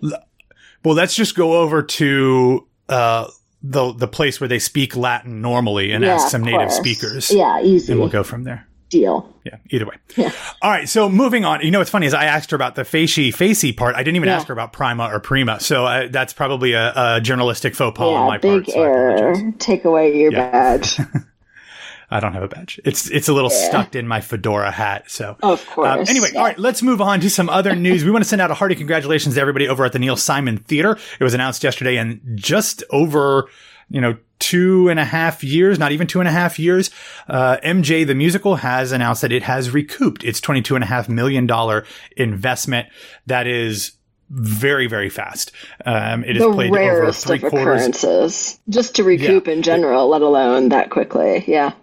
Well, 0.83 0.95
let's 0.95 1.15
just 1.15 1.35
go 1.35 1.53
over 1.61 1.81
to 1.83 2.67
uh, 2.89 3.27
the 3.61 3.93
the 3.93 4.07
place 4.07 4.39
where 4.39 4.47
they 4.47 4.59
speak 4.59 4.95
Latin 4.95 5.41
normally 5.41 5.91
and 5.91 6.03
Yeah, 6.03 6.15
ask 6.15 6.29
some 6.29 6.43
native 6.43 6.67
course. 6.67 6.75
speakers, 6.77 7.31
Yeah, 7.31 7.61
easy 7.61 7.91
and 7.93 7.99
we'll 8.01 8.09
go 8.09 8.23
from 8.23 8.43
there. 8.43 8.67
Deal. 8.93 9.33
Yeah, 9.43 9.57
either 9.71 9.85
way. 9.85 9.95
Yeah. 10.15 10.31
All 10.61 10.71
right, 10.71 10.87
so 10.87 11.09
moving 11.09 11.43
on. 11.43 11.59
You 11.61 11.71
know 11.71 11.79
what's 11.79 11.89
funny 11.91 12.05
is 12.05 12.13
I 12.13 12.25
asked 12.25 12.51
her 12.51 12.55
about 12.55 12.75
the 12.75 12.85
Facey 12.85 13.31
Facey 13.31 13.73
part. 13.73 13.95
I 13.95 14.03
didn't 14.03 14.15
even 14.15 14.29
Yeah. 14.29 14.37
ask 14.37 14.47
her 14.47 14.53
about 14.53 14.71
Prima 14.71 15.07
or 15.11 15.19
Prima. 15.19 15.59
So 15.59 15.85
uh, 15.85 16.07
that's 16.09 16.31
probably 16.31 16.73
a, 16.73 16.93
a 16.95 17.21
journalistic 17.21 17.75
faux 17.75 17.97
pas 17.97 18.07
on 18.07 18.27
my 18.27 18.37
big 18.37 18.65
part. 18.65 18.69
so 18.69 18.79
I 18.81 18.85
error. 18.85 19.51
Take 19.59 19.83
away 19.85 20.17
your 20.17 20.31
Yeah. 20.31 20.49
badge. 20.51 20.99
I 22.11 22.19
don't 22.19 22.33
have 22.33 22.43
a 22.43 22.47
badge. 22.47 22.79
It's 22.85 23.09
it's 23.09 23.27
a 23.27 23.33
little 23.33 23.49
stuck 23.49 23.95
in 23.95 24.07
my 24.07 24.21
fedora 24.21 24.69
hat. 24.69 25.09
So 25.09 25.35
Of 25.41 25.65
course. 25.67 25.89
Um, 25.89 26.05
anyway, 26.07 26.29
yeah. 26.33 26.39
all 26.39 26.45
right, 26.45 26.59
let's 26.59 26.83
move 26.83 27.01
on 27.01 27.19
to 27.21 27.29
some 27.29 27.49
other 27.49 27.75
news. 27.75 28.05
We 28.05 28.11
want 28.11 28.23
to 28.23 28.29
send 28.29 28.41
out 28.41 28.51
a 28.51 28.53
hearty 28.53 28.75
congratulations 28.75 29.33
to 29.35 29.41
everybody 29.41 29.67
over 29.67 29.83
at 29.83 29.93
the 29.93 29.99
Neil 29.99 30.15
Simon 30.15 30.57
Theater. 30.57 30.97
It 31.19 31.23
was 31.23 31.33
announced 31.33 31.63
yesterday 31.63 31.97
and 31.97 32.21
just 32.35 32.83
over, 32.91 33.49
you 33.89 33.99
know, 33.99 34.15
two 34.53 34.87
and 34.87 34.99
a 34.99 35.05
half 35.05 35.43
years, 35.43 35.79
not 35.79 35.91
even 35.91 36.05
two 36.05 36.19
and 36.19 36.27
a 36.27 36.31
half 36.31 36.59
years, 36.59 36.91
uh, 37.27 37.57
MJ 37.63 38.05
the 38.05 38.13
musical 38.13 38.57
has 38.57 38.91
announced 38.91 39.23
that 39.23 39.31
it 39.31 39.41
has 39.41 39.71
recouped 39.71 40.23
its 40.23 40.39
twenty-two 40.39 40.75
and 40.75 40.83
a 40.83 40.87
half 40.87 41.09
million 41.09 41.47
dollar 41.47 41.85
investment. 42.15 42.87
That 43.25 43.47
is 43.47 43.93
very, 44.29 44.85
very 44.85 45.09
fast. 45.09 45.51
Um, 45.85 46.23
it 46.23 46.37
is 46.37 46.43
the 46.43 46.51
played 46.51 46.71
over 46.71 47.11
three 47.11 47.37
of 47.37 47.41
quarters. 47.49 47.81
occurrences. 47.81 48.59
Just 48.69 48.95
to 48.97 49.03
recoup 49.03 49.47
in 49.47 49.63
general, 49.63 50.07
let 50.07 50.21
alone 50.21 50.69
that 50.69 50.91
quickly. 50.91 51.43
Yeah. 51.47 51.73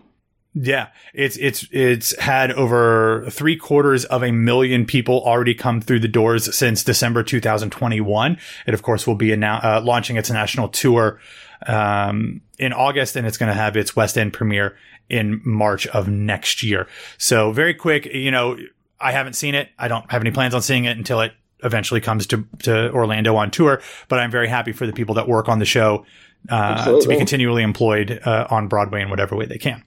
Yeah, 0.52 0.88
it's 1.14 1.36
it's 1.36 1.66
it's 1.70 2.18
had 2.20 2.50
over 2.52 3.26
three 3.30 3.56
quarters 3.56 4.04
of 4.04 4.24
a 4.24 4.32
million 4.32 4.84
people 4.84 5.22
already 5.24 5.54
come 5.54 5.80
through 5.80 6.00
the 6.00 6.08
doors 6.08 6.56
since 6.56 6.82
December 6.82 7.22
2021. 7.22 8.36
It 8.66 8.74
of 8.74 8.82
course 8.82 9.06
will 9.06 9.14
be 9.14 9.28
annou- 9.28 9.64
uh, 9.64 9.80
launching 9.80 10.16
its 10.16 10.28
national 10.28 10.68
tour 10.68 11.20
um, 11.66 12.40
in 12.58 12.72
August, 12.72 13.16
and 13.16 13.26
it's 13.26 13.36
going 13.36 13.48
to 13.48 13.54
have 13.54 13.76
its 13.76 13.94
West 13.96 14.16
End 14.16 14.32
premiere 14.32 14.76
in 15.08 15.40
March 15.44 15.86
of 15.88 16.08
next 16.08 16.62
year. 16.62 16.86
So 17.18 17.52
very 17.52 17.74
quick, 17.74 18.06
you 18.06 18.30
know, 18.30 18.58
I 19.00 19.12
haven't 19.12 19.34
seen 19.34 19.54
it. 19.54 19.68
I 19.78 19.88
don't 19.88 20.10
have 20.10 20.20
any 20.20 20.30
plans 20.30 20.54
on 20.54 20.62
seeing 20.62 20.84
it 20.84 20.96
until 20.96 21.20
it 21.20 21.32
eventually 21.62 22.00
comes 22.00 22.26
to 22.28 22.46
to 22.62 22.90
Orlando 22.92 23.36
on 23.36 23.50
tour. 23.50 23.80
But 24.08 24.18
I'm 24.18 24.30
very 24.30 24.48
happy 24.48 24.72
for 24.72 24.86
the 24.86 24.92
people 24.92 25.14
that 25.16 25.28
work 25.28 25.48
on 25.48 25.58
the 25.58 25.64
show 25.64 26.04
uh, 26.48 27.00
to 27.00 27.08
be 27.08 27.16
continually 27.16 27.62
employed 27.62 28.20
uh, 28.24 28.46
on 28.50 28.68
Broadway 28.68 29.02
in 29.02 29.10
whatever 29.10 29.36
way 29.36 29.46
they 29.46 29.58
can. 29.58 29.84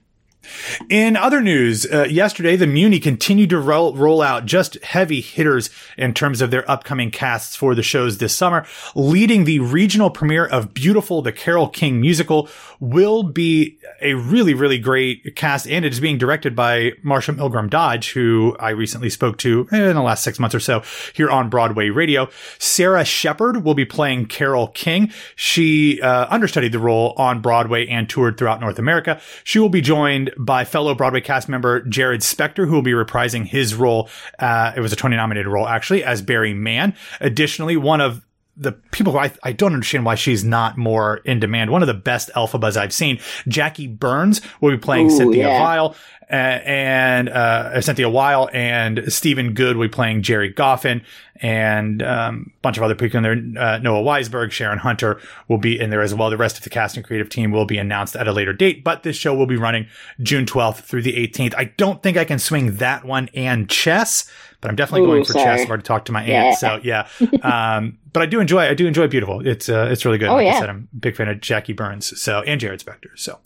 In 0.88 1.16
other 1.16 1.40
news, 1.40 1.86
uh, 1.90 2.04
yesterday 2.04 2.56
the 2.56 2.66
Muny 2.66 3.02
continued 3.02 3.50
to 3.50 3.58
roll, 3.58 3.94
roll 3.94 4.22
out 4.22 4.46
just 4.46 4.82
heavy 4.84 5.20
hitters 5.20 5.70
in 5.96 6.14
terms 6.14 6.40
of 6.40 6.50
their 6.50 6.68
upcoming 6.70 7.10
casts 7.10 7.56
for 7.56 7.74
the 7.74 7.82
shows 7.82 8.18
this 8.18 8.34
summer. 8.34 8.66
Leading 8.94 9.44
the 9.44 9.60
regional 9.60 10.10
premiere 10.10 10.46
of 10.46 10.74
Beautiful, 10.74 11.22
the 11.22 11.32
Carole 11.32 11.68
King 11.68 12.00
musical, 12.00 12.48
will 12.80 13.22
be 13.22 13.78
a 14.00 14.14
really, 14.14 14.54
really 14.54 14.78
great 14.78 15.36
cast, 15.36 15.66
and 15.66 15.84
it 15.84 15.92
is 15.92 16.00
being 16.00 16.18
directed 16.18 16.54
by 16.54 16.92
Marcia 17.02 17.32
Milgrom 17.32 17.70
Dodge, 17.70 18.12
who 18.12 18.56
I 18.60 18.70
recently 18.70 19.10
spoke 19.10 19.38
to 19.38 19.66
eh, 19.72 19.90
in 19.90 19.96
the 19.96 20.02
last 20.02 20.22
six 20.22 20.38
months 20.38 20.54
or 20.54 20.60
so 20.60 20.82
here 21.14 21.30
on 21.30 21.48
Broadway 21.48 21.88
Radio. 21.88 22.28
Sara 22.58 23.02
Sheperd 23.02 23.62
will 23.62 23.74
be 23.74 23.84
playing 23.84 24.26
Carole 24.26 24.68
King. 24.68 25.12
She 25.36 26.00
uh, 26.00 26.26
understudied 26.28 26.72
the 26.72 26.78
role 26.78 27.14
on 27.16 27.40
Broadway 27.40 27.86
and 27.86 28.08
toured 28.08 28.36
throughout 28.36 28.60
North 28.60 28.78
America. 28.78 29.20
She 29.44 29.58
will 29.58 29.68
be 29.68 29.80
joined 29.80 30.32
by 30.38 30.64
fellow 30.64 30.94
Broadway 30.94 31.20
cast 31.20 31.48
member 31.48 31.82
Jarrod 31.82 32.18
Spector, 32.18 32.66
who 32.66 32.74
will 32.74 32.82
be 32.82 32.92
reprising 32.92 33.46
his 33.46 33.74
role. 33.74 34.08
Uh, 34.38 34.72
it 34.76 34.80
was 34.80 34.92
a 34.92 34.96
Tony 34.96 35.16
nominated 35.16 35.46
role, 35.46 35.66
actually, 35.66 36.04
as 36.04 36.22
Barry 36.22 36.54
Mann. 36.54 36.94
Additionally, 37.20 37.76
one 37.76 38.00
of 38.00 38.24
the 38.56 38.72
people 38.72 39.12
who 39.12 39.18
I, 39.18 39.32
I 39.42 39.52
don't 39.52 39.72
understand 39.72 40.04
why 40.04 40.14
she's 40.14 40.44
not 40.44 40.76
more 40.78 41.16
in 41.18 41.40
demand. 41.40 41.70
One 41.70 41.82
of 41.82 41.88
the 41.88 41.94
best 41.94 42.30
Elphabas 42.36 42.76
I've 42.76 42.92
seen. 42.92 43.18
Jackie 43.48 43.88
Burns 43.88 44.40
will 44.60 44.70
be 44.70 44.78
playing 44.78 45.10
Ooh, 45.10 45.16
Cynthia 45.16 45.48
yeah. 45.48 45.60
Weil 45.60 45.96
uh, 46.30 46.34
and 46.64 47.28
uh, 47.28 47.80
Cynthia 47.80 48.08
Weil 48.08 48.48
and 48.52 49.12
Stephen 49.12 49.54
Good 49.54 49.76
will 49.76 49.86
be 49.86 49.92
playing 49.92 50.22
Gerry 50.22 50.52
Goffin 50.52 51.04
and 51.36 52.02
um, 52.02 52.52
a 52.56 52.60
bunch 52.62 52.76
of 52.76 52.82
other 52.82 52.94
people 52.94 53.18
in 53.18 53.22
there. 53.54 53.62
Uh, 53.62 53.78
Noah 53.78 54.02
Weisberg, 54.02 54.50
Sharon 54.50 54.78
Hunter 54.78 55.20
will 55.48 55.58
be 55.58 55.78
in 55.78 55.90
there 55.90 56.00
as 56.00 56.14
well. 56.14 56.30
The 56.30 56.36
rest 56.36 56.56
of 56.56 56.64
the 56.64 56.70
cast 56.70 56.96
and 56.96 57.04
creative 57.04 57.28
team 57.28 57.50
will 57.50 57.66
be 57.66 57.76
announced 57.76 58.16
at 58.16 58.26
a 58.26 58.32
later 58.32 58.52
date, 58.52 58.84
but 58.84 59.02
this 59.02 59.16
show 59.16 59.34
will 59.34 59.46
be 59.46 59.56
running 59.56 59.86
June 60.22 60.46
12th 60.46 60.80
through 60.80 61.02
the 61.02 61.14
18th. 61.14 61.54
I 61.56 61.64
don't 61.64 62.02
think 62.02 62.16
I 62.16 62.24
can 62.24 62.38
swing 62.38 62.76
that 62.76 63.04
one 63.04 63.28
and 63.34 63.68
chess, 63.68 64.30
but 64.64 64.70
I'm 64.70 64.76
definitely 64.76 65.02
Ooh, 65.06 65.12
going 65.12 65.24
for 65.26 65.34
sorry. 65.34 65.44
chess. 65.44 65.60
I've 65.60 65.68
already 65.68 65.82
talked 65.82 66.06
to 66.06 66.12
my 66.12 66.24
Yeah. 66.24 66.44
aunt, 66.44 66.56
so 66.58 66.80
yeah. 66.82 67.06
Um, 67.42 67.98
but 68.14 68.22
I 68.22 68.26
do 68.26 68.40
enjoy. 68.40 68.60
I 68.62 68.72
do 68.72 68.86
enjoy 68.86 69.08
Beautiful. 69.08 69.46
It's 69.46 69.68
uh, 69.68 69.88
it's 69.92 70.06
really 70.06 70.16
good. 70.16 70.30
Oh, 70.30 70.36
like 70.36 70.46
I 70.46 70.52
yeah. 70.52 70.60
said, 70.60 70.70
I'm 70.70 70.88
a 70.90 70.96
big 70.96 71.16
fan 71.16 71.28
of 71.28 71.38
Jackie 71.42 71.74
Burns, 71.74 72.18
so 72.18 72.40
and 72.42 72.58
Jarrod 72.58 72.82
Spector. 72.82 73.10
So. 73.14 73.38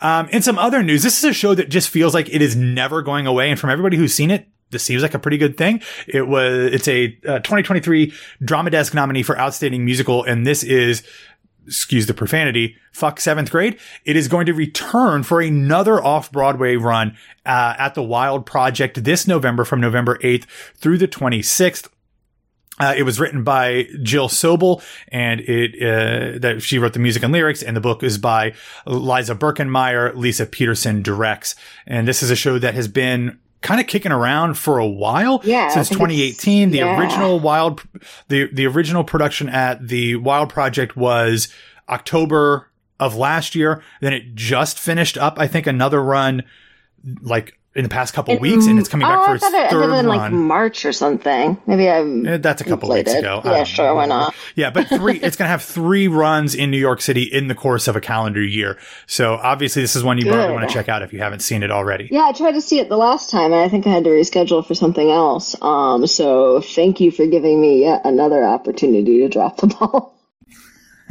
Um, 0.00 0.28
in 0.28 0.42
some 0.42 0.58
other 0.58 0.82
news, 0.84 1.02
this 1.02 1.18
is 1.18 1.24
a 1.24 1.32
show 1.32 1.54
that 1.54 1.70
just 1.70 1.88
feels 1.88 2.14
like 2.14 2.32
it 2.32 2.40
is 2.42 2.54
never 2.54 3.02
going 3.02 3.26
away. 3.26 3.50
And 3.50 3.58
from 3.58 3.70
everybody 3.70 3.96
who's 3.96 4.14
seen 4.14 4.30
it, 4.30 4.46
this 4.70 4.82
seems 4.82 5.02
like 5.02 5.14
a 5.14 5.18
pretty 5.18 5.38
good 5.38 5.56
thing. 5.56 5.80
It 6.06 6.26
was, 6.28 6.72
it's 6.72 6.88
a 6.88 7.16
uh, 7.26 7.38
2023 7.38 8.12
Drama 8.42 8.70
Desk 8.70 8.92
nominee 8.94 9.22
for 9.22 9.38
Outstanding 9.38 9.84
Musical. 9.84 10.22
And 10.24 10.46
this 10.46 10.62
is, 10.62 11.02
excuse 11.66 12.06
the 12.06 12.14
profanity, 12.14 12.76
fuck 12.92 13.20
seventh 13.20 13.50
grade. 13.50 13.78
It 14.04 14.16
is 14.16 14.28
going 14.28 14.46
to 14.46 14.54
return 14.54 15.22
for 15.22 15.40
another 15.40 16.02
off 16.02 16.30
Broadway 16.30 16.76
run, 16.76 17.16
uh, 17.46 17.74
at 17.78 17.94
the 17.94 18.02
Wild 18.02 18.46
Project 18.46 19.04
this 19.04 19.26
November 19.26 19.64
from 19.64 19.80
November 19.80 20.18
8th 20.18 20.44
through 20.76 20.98
the 20.98 21.08
26th. 21.08 21.88
Uh, 22.80 22.92
it 22.96 23.04
was 23.04 23.20
written 23.20 23.44
by 23.44 23.86
Jill 24.02 24.28
Sobule, 24.28 24.82
and 25.08 25.40
it 25.42 25.74
uh, 25.80 26.38
that 26.40 26.60
she 26.60 26.78
wrote 26.78 26.92
the 26.92 26.98
music 26.98 27.22
and 27.22 27.32
lyrics, 27.32 27.62
and 27.62 27.76
the 27.76 27.80
book 27.80 28.02
is 28.02 28.18
by 28.18 28.52
Liza 28.84 29.36
Birkenmeier. 29.36 30.12
Lisa 30.16 30.44
Peterson 30.44 31.00
directs, 31.00 31.54
and 31.86 32.08
this 32.08 32.20
is 32.20 32.30
a 32.30 32.36
show 32.36 32.58
that 32.58 32.74
has 32.74 32.88
been 32.88 33.38
kind 33.64 33.80
of 33.80 33.88
kicking 33.88 34.12
around 34.12 34.54
for 34.58 34.78
a 34.78 34.86
while 34.86 35.40
Yeah, 35.42 35.68
since 35.70 35.88
2018. 35.88 36.70
The 36.70 36.78
yeah. 36.78 37.00
original 37.00 37.40
Wild, 37.40 37.82
the 38.28 38.48
the 38.52 38.66
original 38.66 39.02
production 39.02 39.48
at 39.48 39.88
the 39.88 40.14
Wild 40.16 40.50
Project 40.50 40.96
was 40.96 41.48
October 41.88 42.70
of 43.00 43.16
last 43.16 43.54
year. 43.56 43.82
Then 44.00 44.12
it 44.12 44.34
just 44.34 44.78
finished 44.78 45.18
up, 45.18 45.38
I 45.38 45.48
think, 45.48 45.66
another 45.66 46.00
run 46.00 46.44
like 47.22 47.58
in 47.74 47.82
the 47.82 47.88
past 47.88 48.14
couple 48.14 48.38
weeks, 48.38 48.66
and 48.66 48.78
it's 48.78 48.88
coming 48.88 49.06
back 49.06 49.18
oh, 49.18 49.24
for 49.24 49.30
I 49.30 49.34
its 49.34 49.44
it 49.44 49.70
third 49.70 49.98
in 49.98 50.06
like 50.06 50.20
run. 50.20 50.34
March 50.34 50.84
or 50.84 50.92
something. 50.92 51.60
Maybe 51.66 51.88
I'm. 51.88 52.24
Eh, 52.24 52.36
That's 52.36 52.60
a 52.60 52.64
couple 52.64 52.88
weeks 52.88 53.12
ago. 53.12 53.40
Yeah, 53.44 53.64
sure, 53.64 53.86
know. 53.86 53.94
why 53.96 54.06
not? 54.06 54.34
Yeah, 54.54 54.70
but 54.70 54.88
three, 54.88 55.16
it's 55.16 55.36
going 55.36 55.46
to 55.46 55.50
have 55.50 55.62
three 55.62 56.06
runs 56.06 56.54
in 56.54 56.70
New 56.70 56.78
York 56.78 57.00
City 57.00 57.24
in 57.24 57.48
the 57.48 57.54
course 57.54 57.88
of 57.88 57.96
a 57.96 58.00
calendar 58.00 58.42
year. 58.42 58.78
So 59.06 59.34
obviously 59.34 59.82
this 59.82 59.96
is 59.96 60.04
one 60.04 60.18
you 60.18 60.26
probably 60.26 60.46
Good. 60.46 60.52
want 60.54 60.68
to 60.68 60.72
check 60.72 60.88
out 60.88 61.02
if 61.02 61.12
you 61.12 61.18
haven't 61.18 61.40
seen 61.40 61.62
it 61.64 61.72
already. 61.72 62.08
Yeah, 62.12 62.26
I 62.26 62.32
tried 62.32 62.52
to 62.52 62.60
see 62.60 62.78
it 62.78 62.88
the 62.88 62.96
last 62.96 63.30
time, 63.30 63.52
and 63.52 63.60
I 63.60 63.68
think 63.68 63.86
I 63.86 63.90
had 63.90 64.04
to 64.04 64.10
reschedule 64.10 64.64
for 64.64 64.74
something 64.74 65.10
else. 65.10 65.56
Um, 65.60 66.06
so 66.06 66.60
thank 66.60 67.00
you 67.00 67.10
for 67.10 67.26
giving 67.26 67.60
me 67.60 67.80
yet 67.80 68.02
another 68.04 68.44
opportunity 68.44 69.18
to 69.20 69.28
drop 69.28 69.56
the 69.56 69.66
ball. 69.66 70.16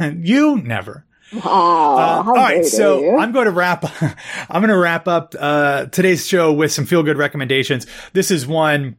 you 0.00 0.56
never. 0.62 1.04
Wow, 1.34 1.42
Uh, 1.44 2.24
all 2.26 2.34
right, 2.34 2.64
so 2.64 3.00
you? 3.00 3.18
I'm 3.18 3.32
going 3.32 3.46
to 3.46 3.50
wrap. 3.50 3.84
I'm 4.48 4.60
going 4.60 4.68
to 4.68 4.76
wrap 4.76 5.08
up 5.08 5.34
uh, 5.38 5.86
today's 5.86 6.26
show 6.26 6.52
with 6.52 6.72
some 6.72 6.86
feel 6.86 7.02
good 7.02 7.18
recommendations. 7.18 7.86
This 8.12 8.30
is 8.30 8.46
one 8.46 8.96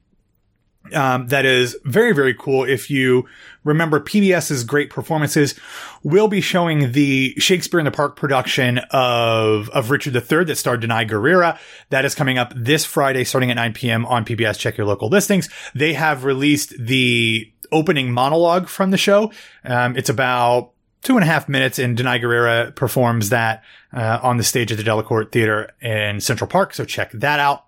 um, 0.93 1.27
that 1.27 1.45
is 1.45 1.75
very 1.83 2.13
very 2.13 2.33
cool. 2.33 2.63
If 2.63 2.89
you 2.91 3.25
remember 3.63 3.99
PBS's 3.99 4.63
great 4.63 4.89
performances, 4.89 5.55
we'll 6.03 6.27
be 6.27 6.41
showing 6.41 6.91
the 6.91 7.33
Shakespeare 7.37 7.79
in 7.79 7.85
the 7.85 7.91
Park 7.91 8.15
production 8.15 8.79
of 8.91 9.69
of 9.69 9.89
Richard 9.89 10.15
III 10.15 10.45
that 10.45 10.57
starred 10.57 10.81
Danai 10.81 11.09
Gurira. 11.09 11.57
That 11.89 12.05
is 12.05 12.13
coming 12.13 12.37
up 12.37 12.53
this 12.55 12.85
Friday, 12.85 13.23
starting 13.23 13.49
at 13.49 13.55
9 13.55 13.73
p.m. 13.73 14.05
on 14.05 14.25
PBS. 14.25 14.59
Check 14.59 14.77
your 14.77 14.87
local 14.87 15.09
listings. 15.09 15.49
They 15.73 15.93
have 15.93 16.23
released 16.23 16.73
the 16.77 17.51
opening 17.71 18.11
monologue 18.11 18.67
from 18.67 18.91
the 18.91 18.97
show. 18.97 19.31
Um, 19.63 19.97
it's 19.97 20.09
about 20.09 20.74
two 21.05 21.15
and 21.15 21.23
a 21.23 21.27
half 21.27 21.47
minutes, 21.47 21.79
and 21.79 21.97
Danai 21.97 22.19
Gurira 22.21 22.75
performs 22.75 23.29
that 23.29 23.63
uh, 23.93 24.19
on 24.21 24.35
the 24.35 24.43
stage 24.43 24.71
at 24.73 24.77
the 24.77 24.83
Delacorte 24.83 25.31
Theater 25.31 25.71
in 25.81 26.19
Central 26.19 26.49
Park. 26.49 26.73
So 26.73 26.83
check 26.83 27.11
that 27.13 27.39
out. 27.39 27.65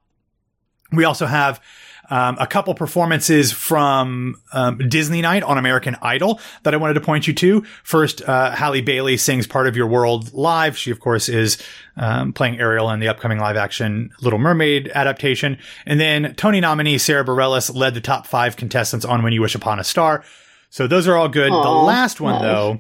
We 0.92 1.06
also 1.06 1.26
have 1.26 1.62
Um, 2.10 2.38
a 2.40 2.48
couple 2.48 2.74
performances 2.74 3.52
from 3.52 4.36
um, 4.54 4.78
Disney 4.78 5.22
Night 5.22 5.44
on 5.44 5.58
American 5.58 5.98
Idol 6.02 6.40
that 6.64 6.74
I 6.74 6.78
wanted 6.78 6.94
to 6.94 7.02
point 7.02 7.28
you 7.28 7.34
to. 7.34 7.66
First, 7.84 8.22
uh, 8.22 8.52
Halle 8.56 8.80
Bailey 8.80 9.18
sings 9.18 9.46
"Part 9.46 9.68
of 9.68 9.76
Your 9.76 9.88
World" 9.88 10.32
live. 10.34 10.78
She, 10.78 10.90
of 10.90 11.02
course, 11.02 11.28
is 11.28 11.58
um, 11.98 12.32
playing 12.32 12.62
Ariel 12.62 12.90
in 12.92 13.02
the 13.02 13.10
upcoming 13.10 13.40
live-action 13.40 14.12
Little 14.22 14.40
Mermaid 14.40 14.90
adaptation. 14.96 15.58
And 15.86 16.00
then 16.00 16.34
Tony 16.36 16.62
nominee 16.62 16.98
Sara 16.98 17.26
Bareilles 17.26 17.76
led 17.76 17.94
the 17.94 18.00
top 18.00 18.26
five 18.26 18.56
contestants 18.56 19.04
on 19.04 19.22
"When 19.22 19.34
You 19.34 19.42
Wish 19.42 19.56
Upon 19.56 19.78
a 19.78 19.84
Star." 19.84 20.24
So 20.70 20.88
those 20.88 21.10
are 21.10 21.18
all 21.18 21.28
good. 21.28 21.52
Aw, 21.52 21.62
the 21.62 21.86
last 21.86 22.22
one, 22.22 22.36
nice. 22.36 22.44
though, 22.44 22.80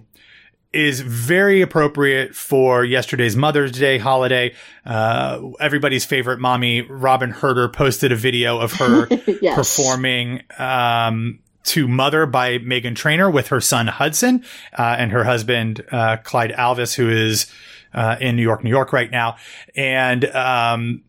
is 0.74 1.00
very 1.00 1.62
appropriate 1.62 2.36
for 2.36 2.84
yesterday's 2.84 3.36
Mother's 3.36 3.72
Day 3.72 3.98
holiday. 3.98 4.54
Uh, 4.86 5.42
everybody's 5.60 6.06
favorite 6.06 6.40
mommy, 6.40 6.82
Robyn 6.82 7.32
Hurder, 7.32 7.70
posted 7.70 8.12
a 8.12 8.16
video 8.16 8.60
of 8.60 8.74
her 8.74 9.08
Yes. 9.42 9.56
performing 9.56 10.44
um, 10.60 11.40
to 11.66 11.88
Mother 11.88 12.26
by 12.26 12.58
Meghan 12.60 12.96
Trainor 12.96 13.30
with 13.30 13.48
her 13.48 13.62
son 13.62 13.88
Hudson 13.88 14.44
uh, 14.78 14.96
and 15.00 15.12
her 15.12 15.24
husband 15.24 15.84
uh, 15.92 16.18
Clyde 16.18 16.52
Alves, 16.52 16.96
who 16.96 17.10
is 17.10 17.52
uh, 17.94 18.18
in 18.20 18.36
New 18.36 18.44
York, 18.44 18.64
New 18.64 18.70
York 18.70 18.92
right 18.94 19.10
now. 19.10 19.38
And 19.76 20.26
um, 20.26 21.04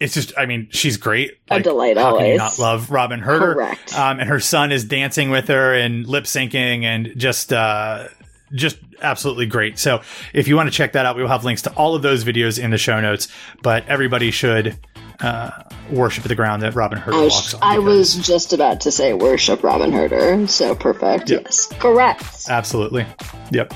it's 0.00 0.14
just, 0.14 0.32
I 0.36 0.46
mean, 0.46 0.68
she's 0.70 0.96
great. 0.96 1.32
A 1.50 1.60
delight 1.60 1.96
How 1.96 2.16
can 2.16 2.26
you 2.26 2.32
always. 2.40 2.58
not 2.58 2.58
love 2.58 2.90
Robyn 2.90 3.20
Hurder? 3.20 3.54
Correct. 3.54 3.96
Um, 3.98 4.18
and 4.20 4.28
her 4.28 4.40
son 4.40 4.72
is 4.72 4.84
dancing 4.84 5.30
with 5.30 5.48
her 5.48 5.74
and 5.74 6.06
lip 6.06 6.24
syncing 6.24 6.82
and 6.84 7.12
just, 7.16 7.52
uh, 7.52 8.08
just 8.52 8.78
absolutely 9.02 9.46
great. 9.46 9.78
So 9.78 10.02
if 10.32 10.48
you 10.48 10.56
want 10.56 10.68
to 10.68 10.74
check 10.74 10.92
that 10.92 11.06
out, 11.06 11.16
we 11.16 11.22
will 11.22 11.28
have 11.28 11.44
links 11.44 11.62
to 11.62 11.72
all 11.74 11.94
of 11.94 12.02
those 12.02 12.24
videos 12.24 12.62
in 12.62 12.70
the 12.70 12.78
show 12.78 13.00
notes. 13.00 13.28
But 13.62 13.86
everybody 13.88 14.30
should 14.30 14.78
uh, 15.20 15.50
worship 15.90 16.24
the 16.24 16.34
ground 16.34 16.62
that 16.62 16.74
Robyn 16.74 16.98
Hurder 16.98 17.16
I, 17.16 17.22
walks 17.22 17.54
on. 17.54 17.62
I 17.62 17.78
was 17.78 18.14
just 18.16 18.52
about 18.52 18.80
to 18.82 18.90
say 18.90 19.12
worship 19.12 19.62
Robyn 19.62 19.92
Hurder, 19.92 20.46
so 20.46 20.74
perfect. 20.74 21.30
Yep. 21.30 21.42
Yes, 21.44 21.66
correct. 21.78 22.48
absolutely. 22.48 23.06
Yep. 23.50 23.74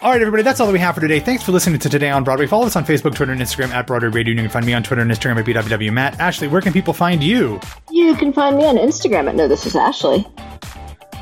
All 0.00 0.10
right, 0.10 0.20
everybody, 0.20 0.42
that's 0.42 0.58
all 0.58 0.66
that 0.66 0.72
we 0.72 0.80
have 0.80 0.96
for 0.96 1.00
today. 1.00 1.20
Thanks 1.20 1.44
for 1.44 1.52
listening 1.52 1.78
to 1.78 1.88
Today 1.88 2.10
on 2.10 2.24
Broadway. 2.24 2.48
Follow 2.48 2.66
us 2.66 2.74
on 2.74 2.84
Facebook, 2.84 3.14
Twitter, 3.14 3.30
and 3.30 3.40
Instagram 3.40 3.68
at 3.68 3.86
Broadway 3.86 4.08
Radio. 4.08 4.34
You 4.34 4.40
can 4.40 4.50
find 4.50 4.66
me 4.66 4.74
on 4.74 4.82
Twitter 4.82 5.00
and 5.00 5.08
Instagram 5.08 5.38
at 5.38 5.46
BWW 5.46 5.92
Matt. 5.92 6.18
Ashley, 6.18 6.48
where 6.48 6.60
can 6.60 6.72
people 6.72 6.92
find 6.92 7.22
you? 7.22 7.60
You 7.88 8.16
can 8.16 8.32
find 8.32 8.56
me 8.56 8.64
on 8.64 8.78
Instagram 8.78 9.28
at 9.28 9.36
No 9.36 9.46
This 9.46 9.64
Is 9.64 9.76
Ashley. 9.76 10.26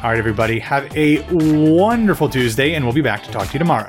All 0.02 0.08
right, 0.08 0.18
everybody, 0.18 0.58
have 0.60 0.96
a 0.96 1.20
wonderful 1.30 2.30
Tuesday, 2.30 2.72
and 2.72 2.86
we'll 2.86 2.94
be 2.94 3.02
back 3.02 3.22
to 3.24 3.30
talk 3.30 3.48
to 3.48 3.52
you 3.52 3.58
tomorrow. 3.58 3.86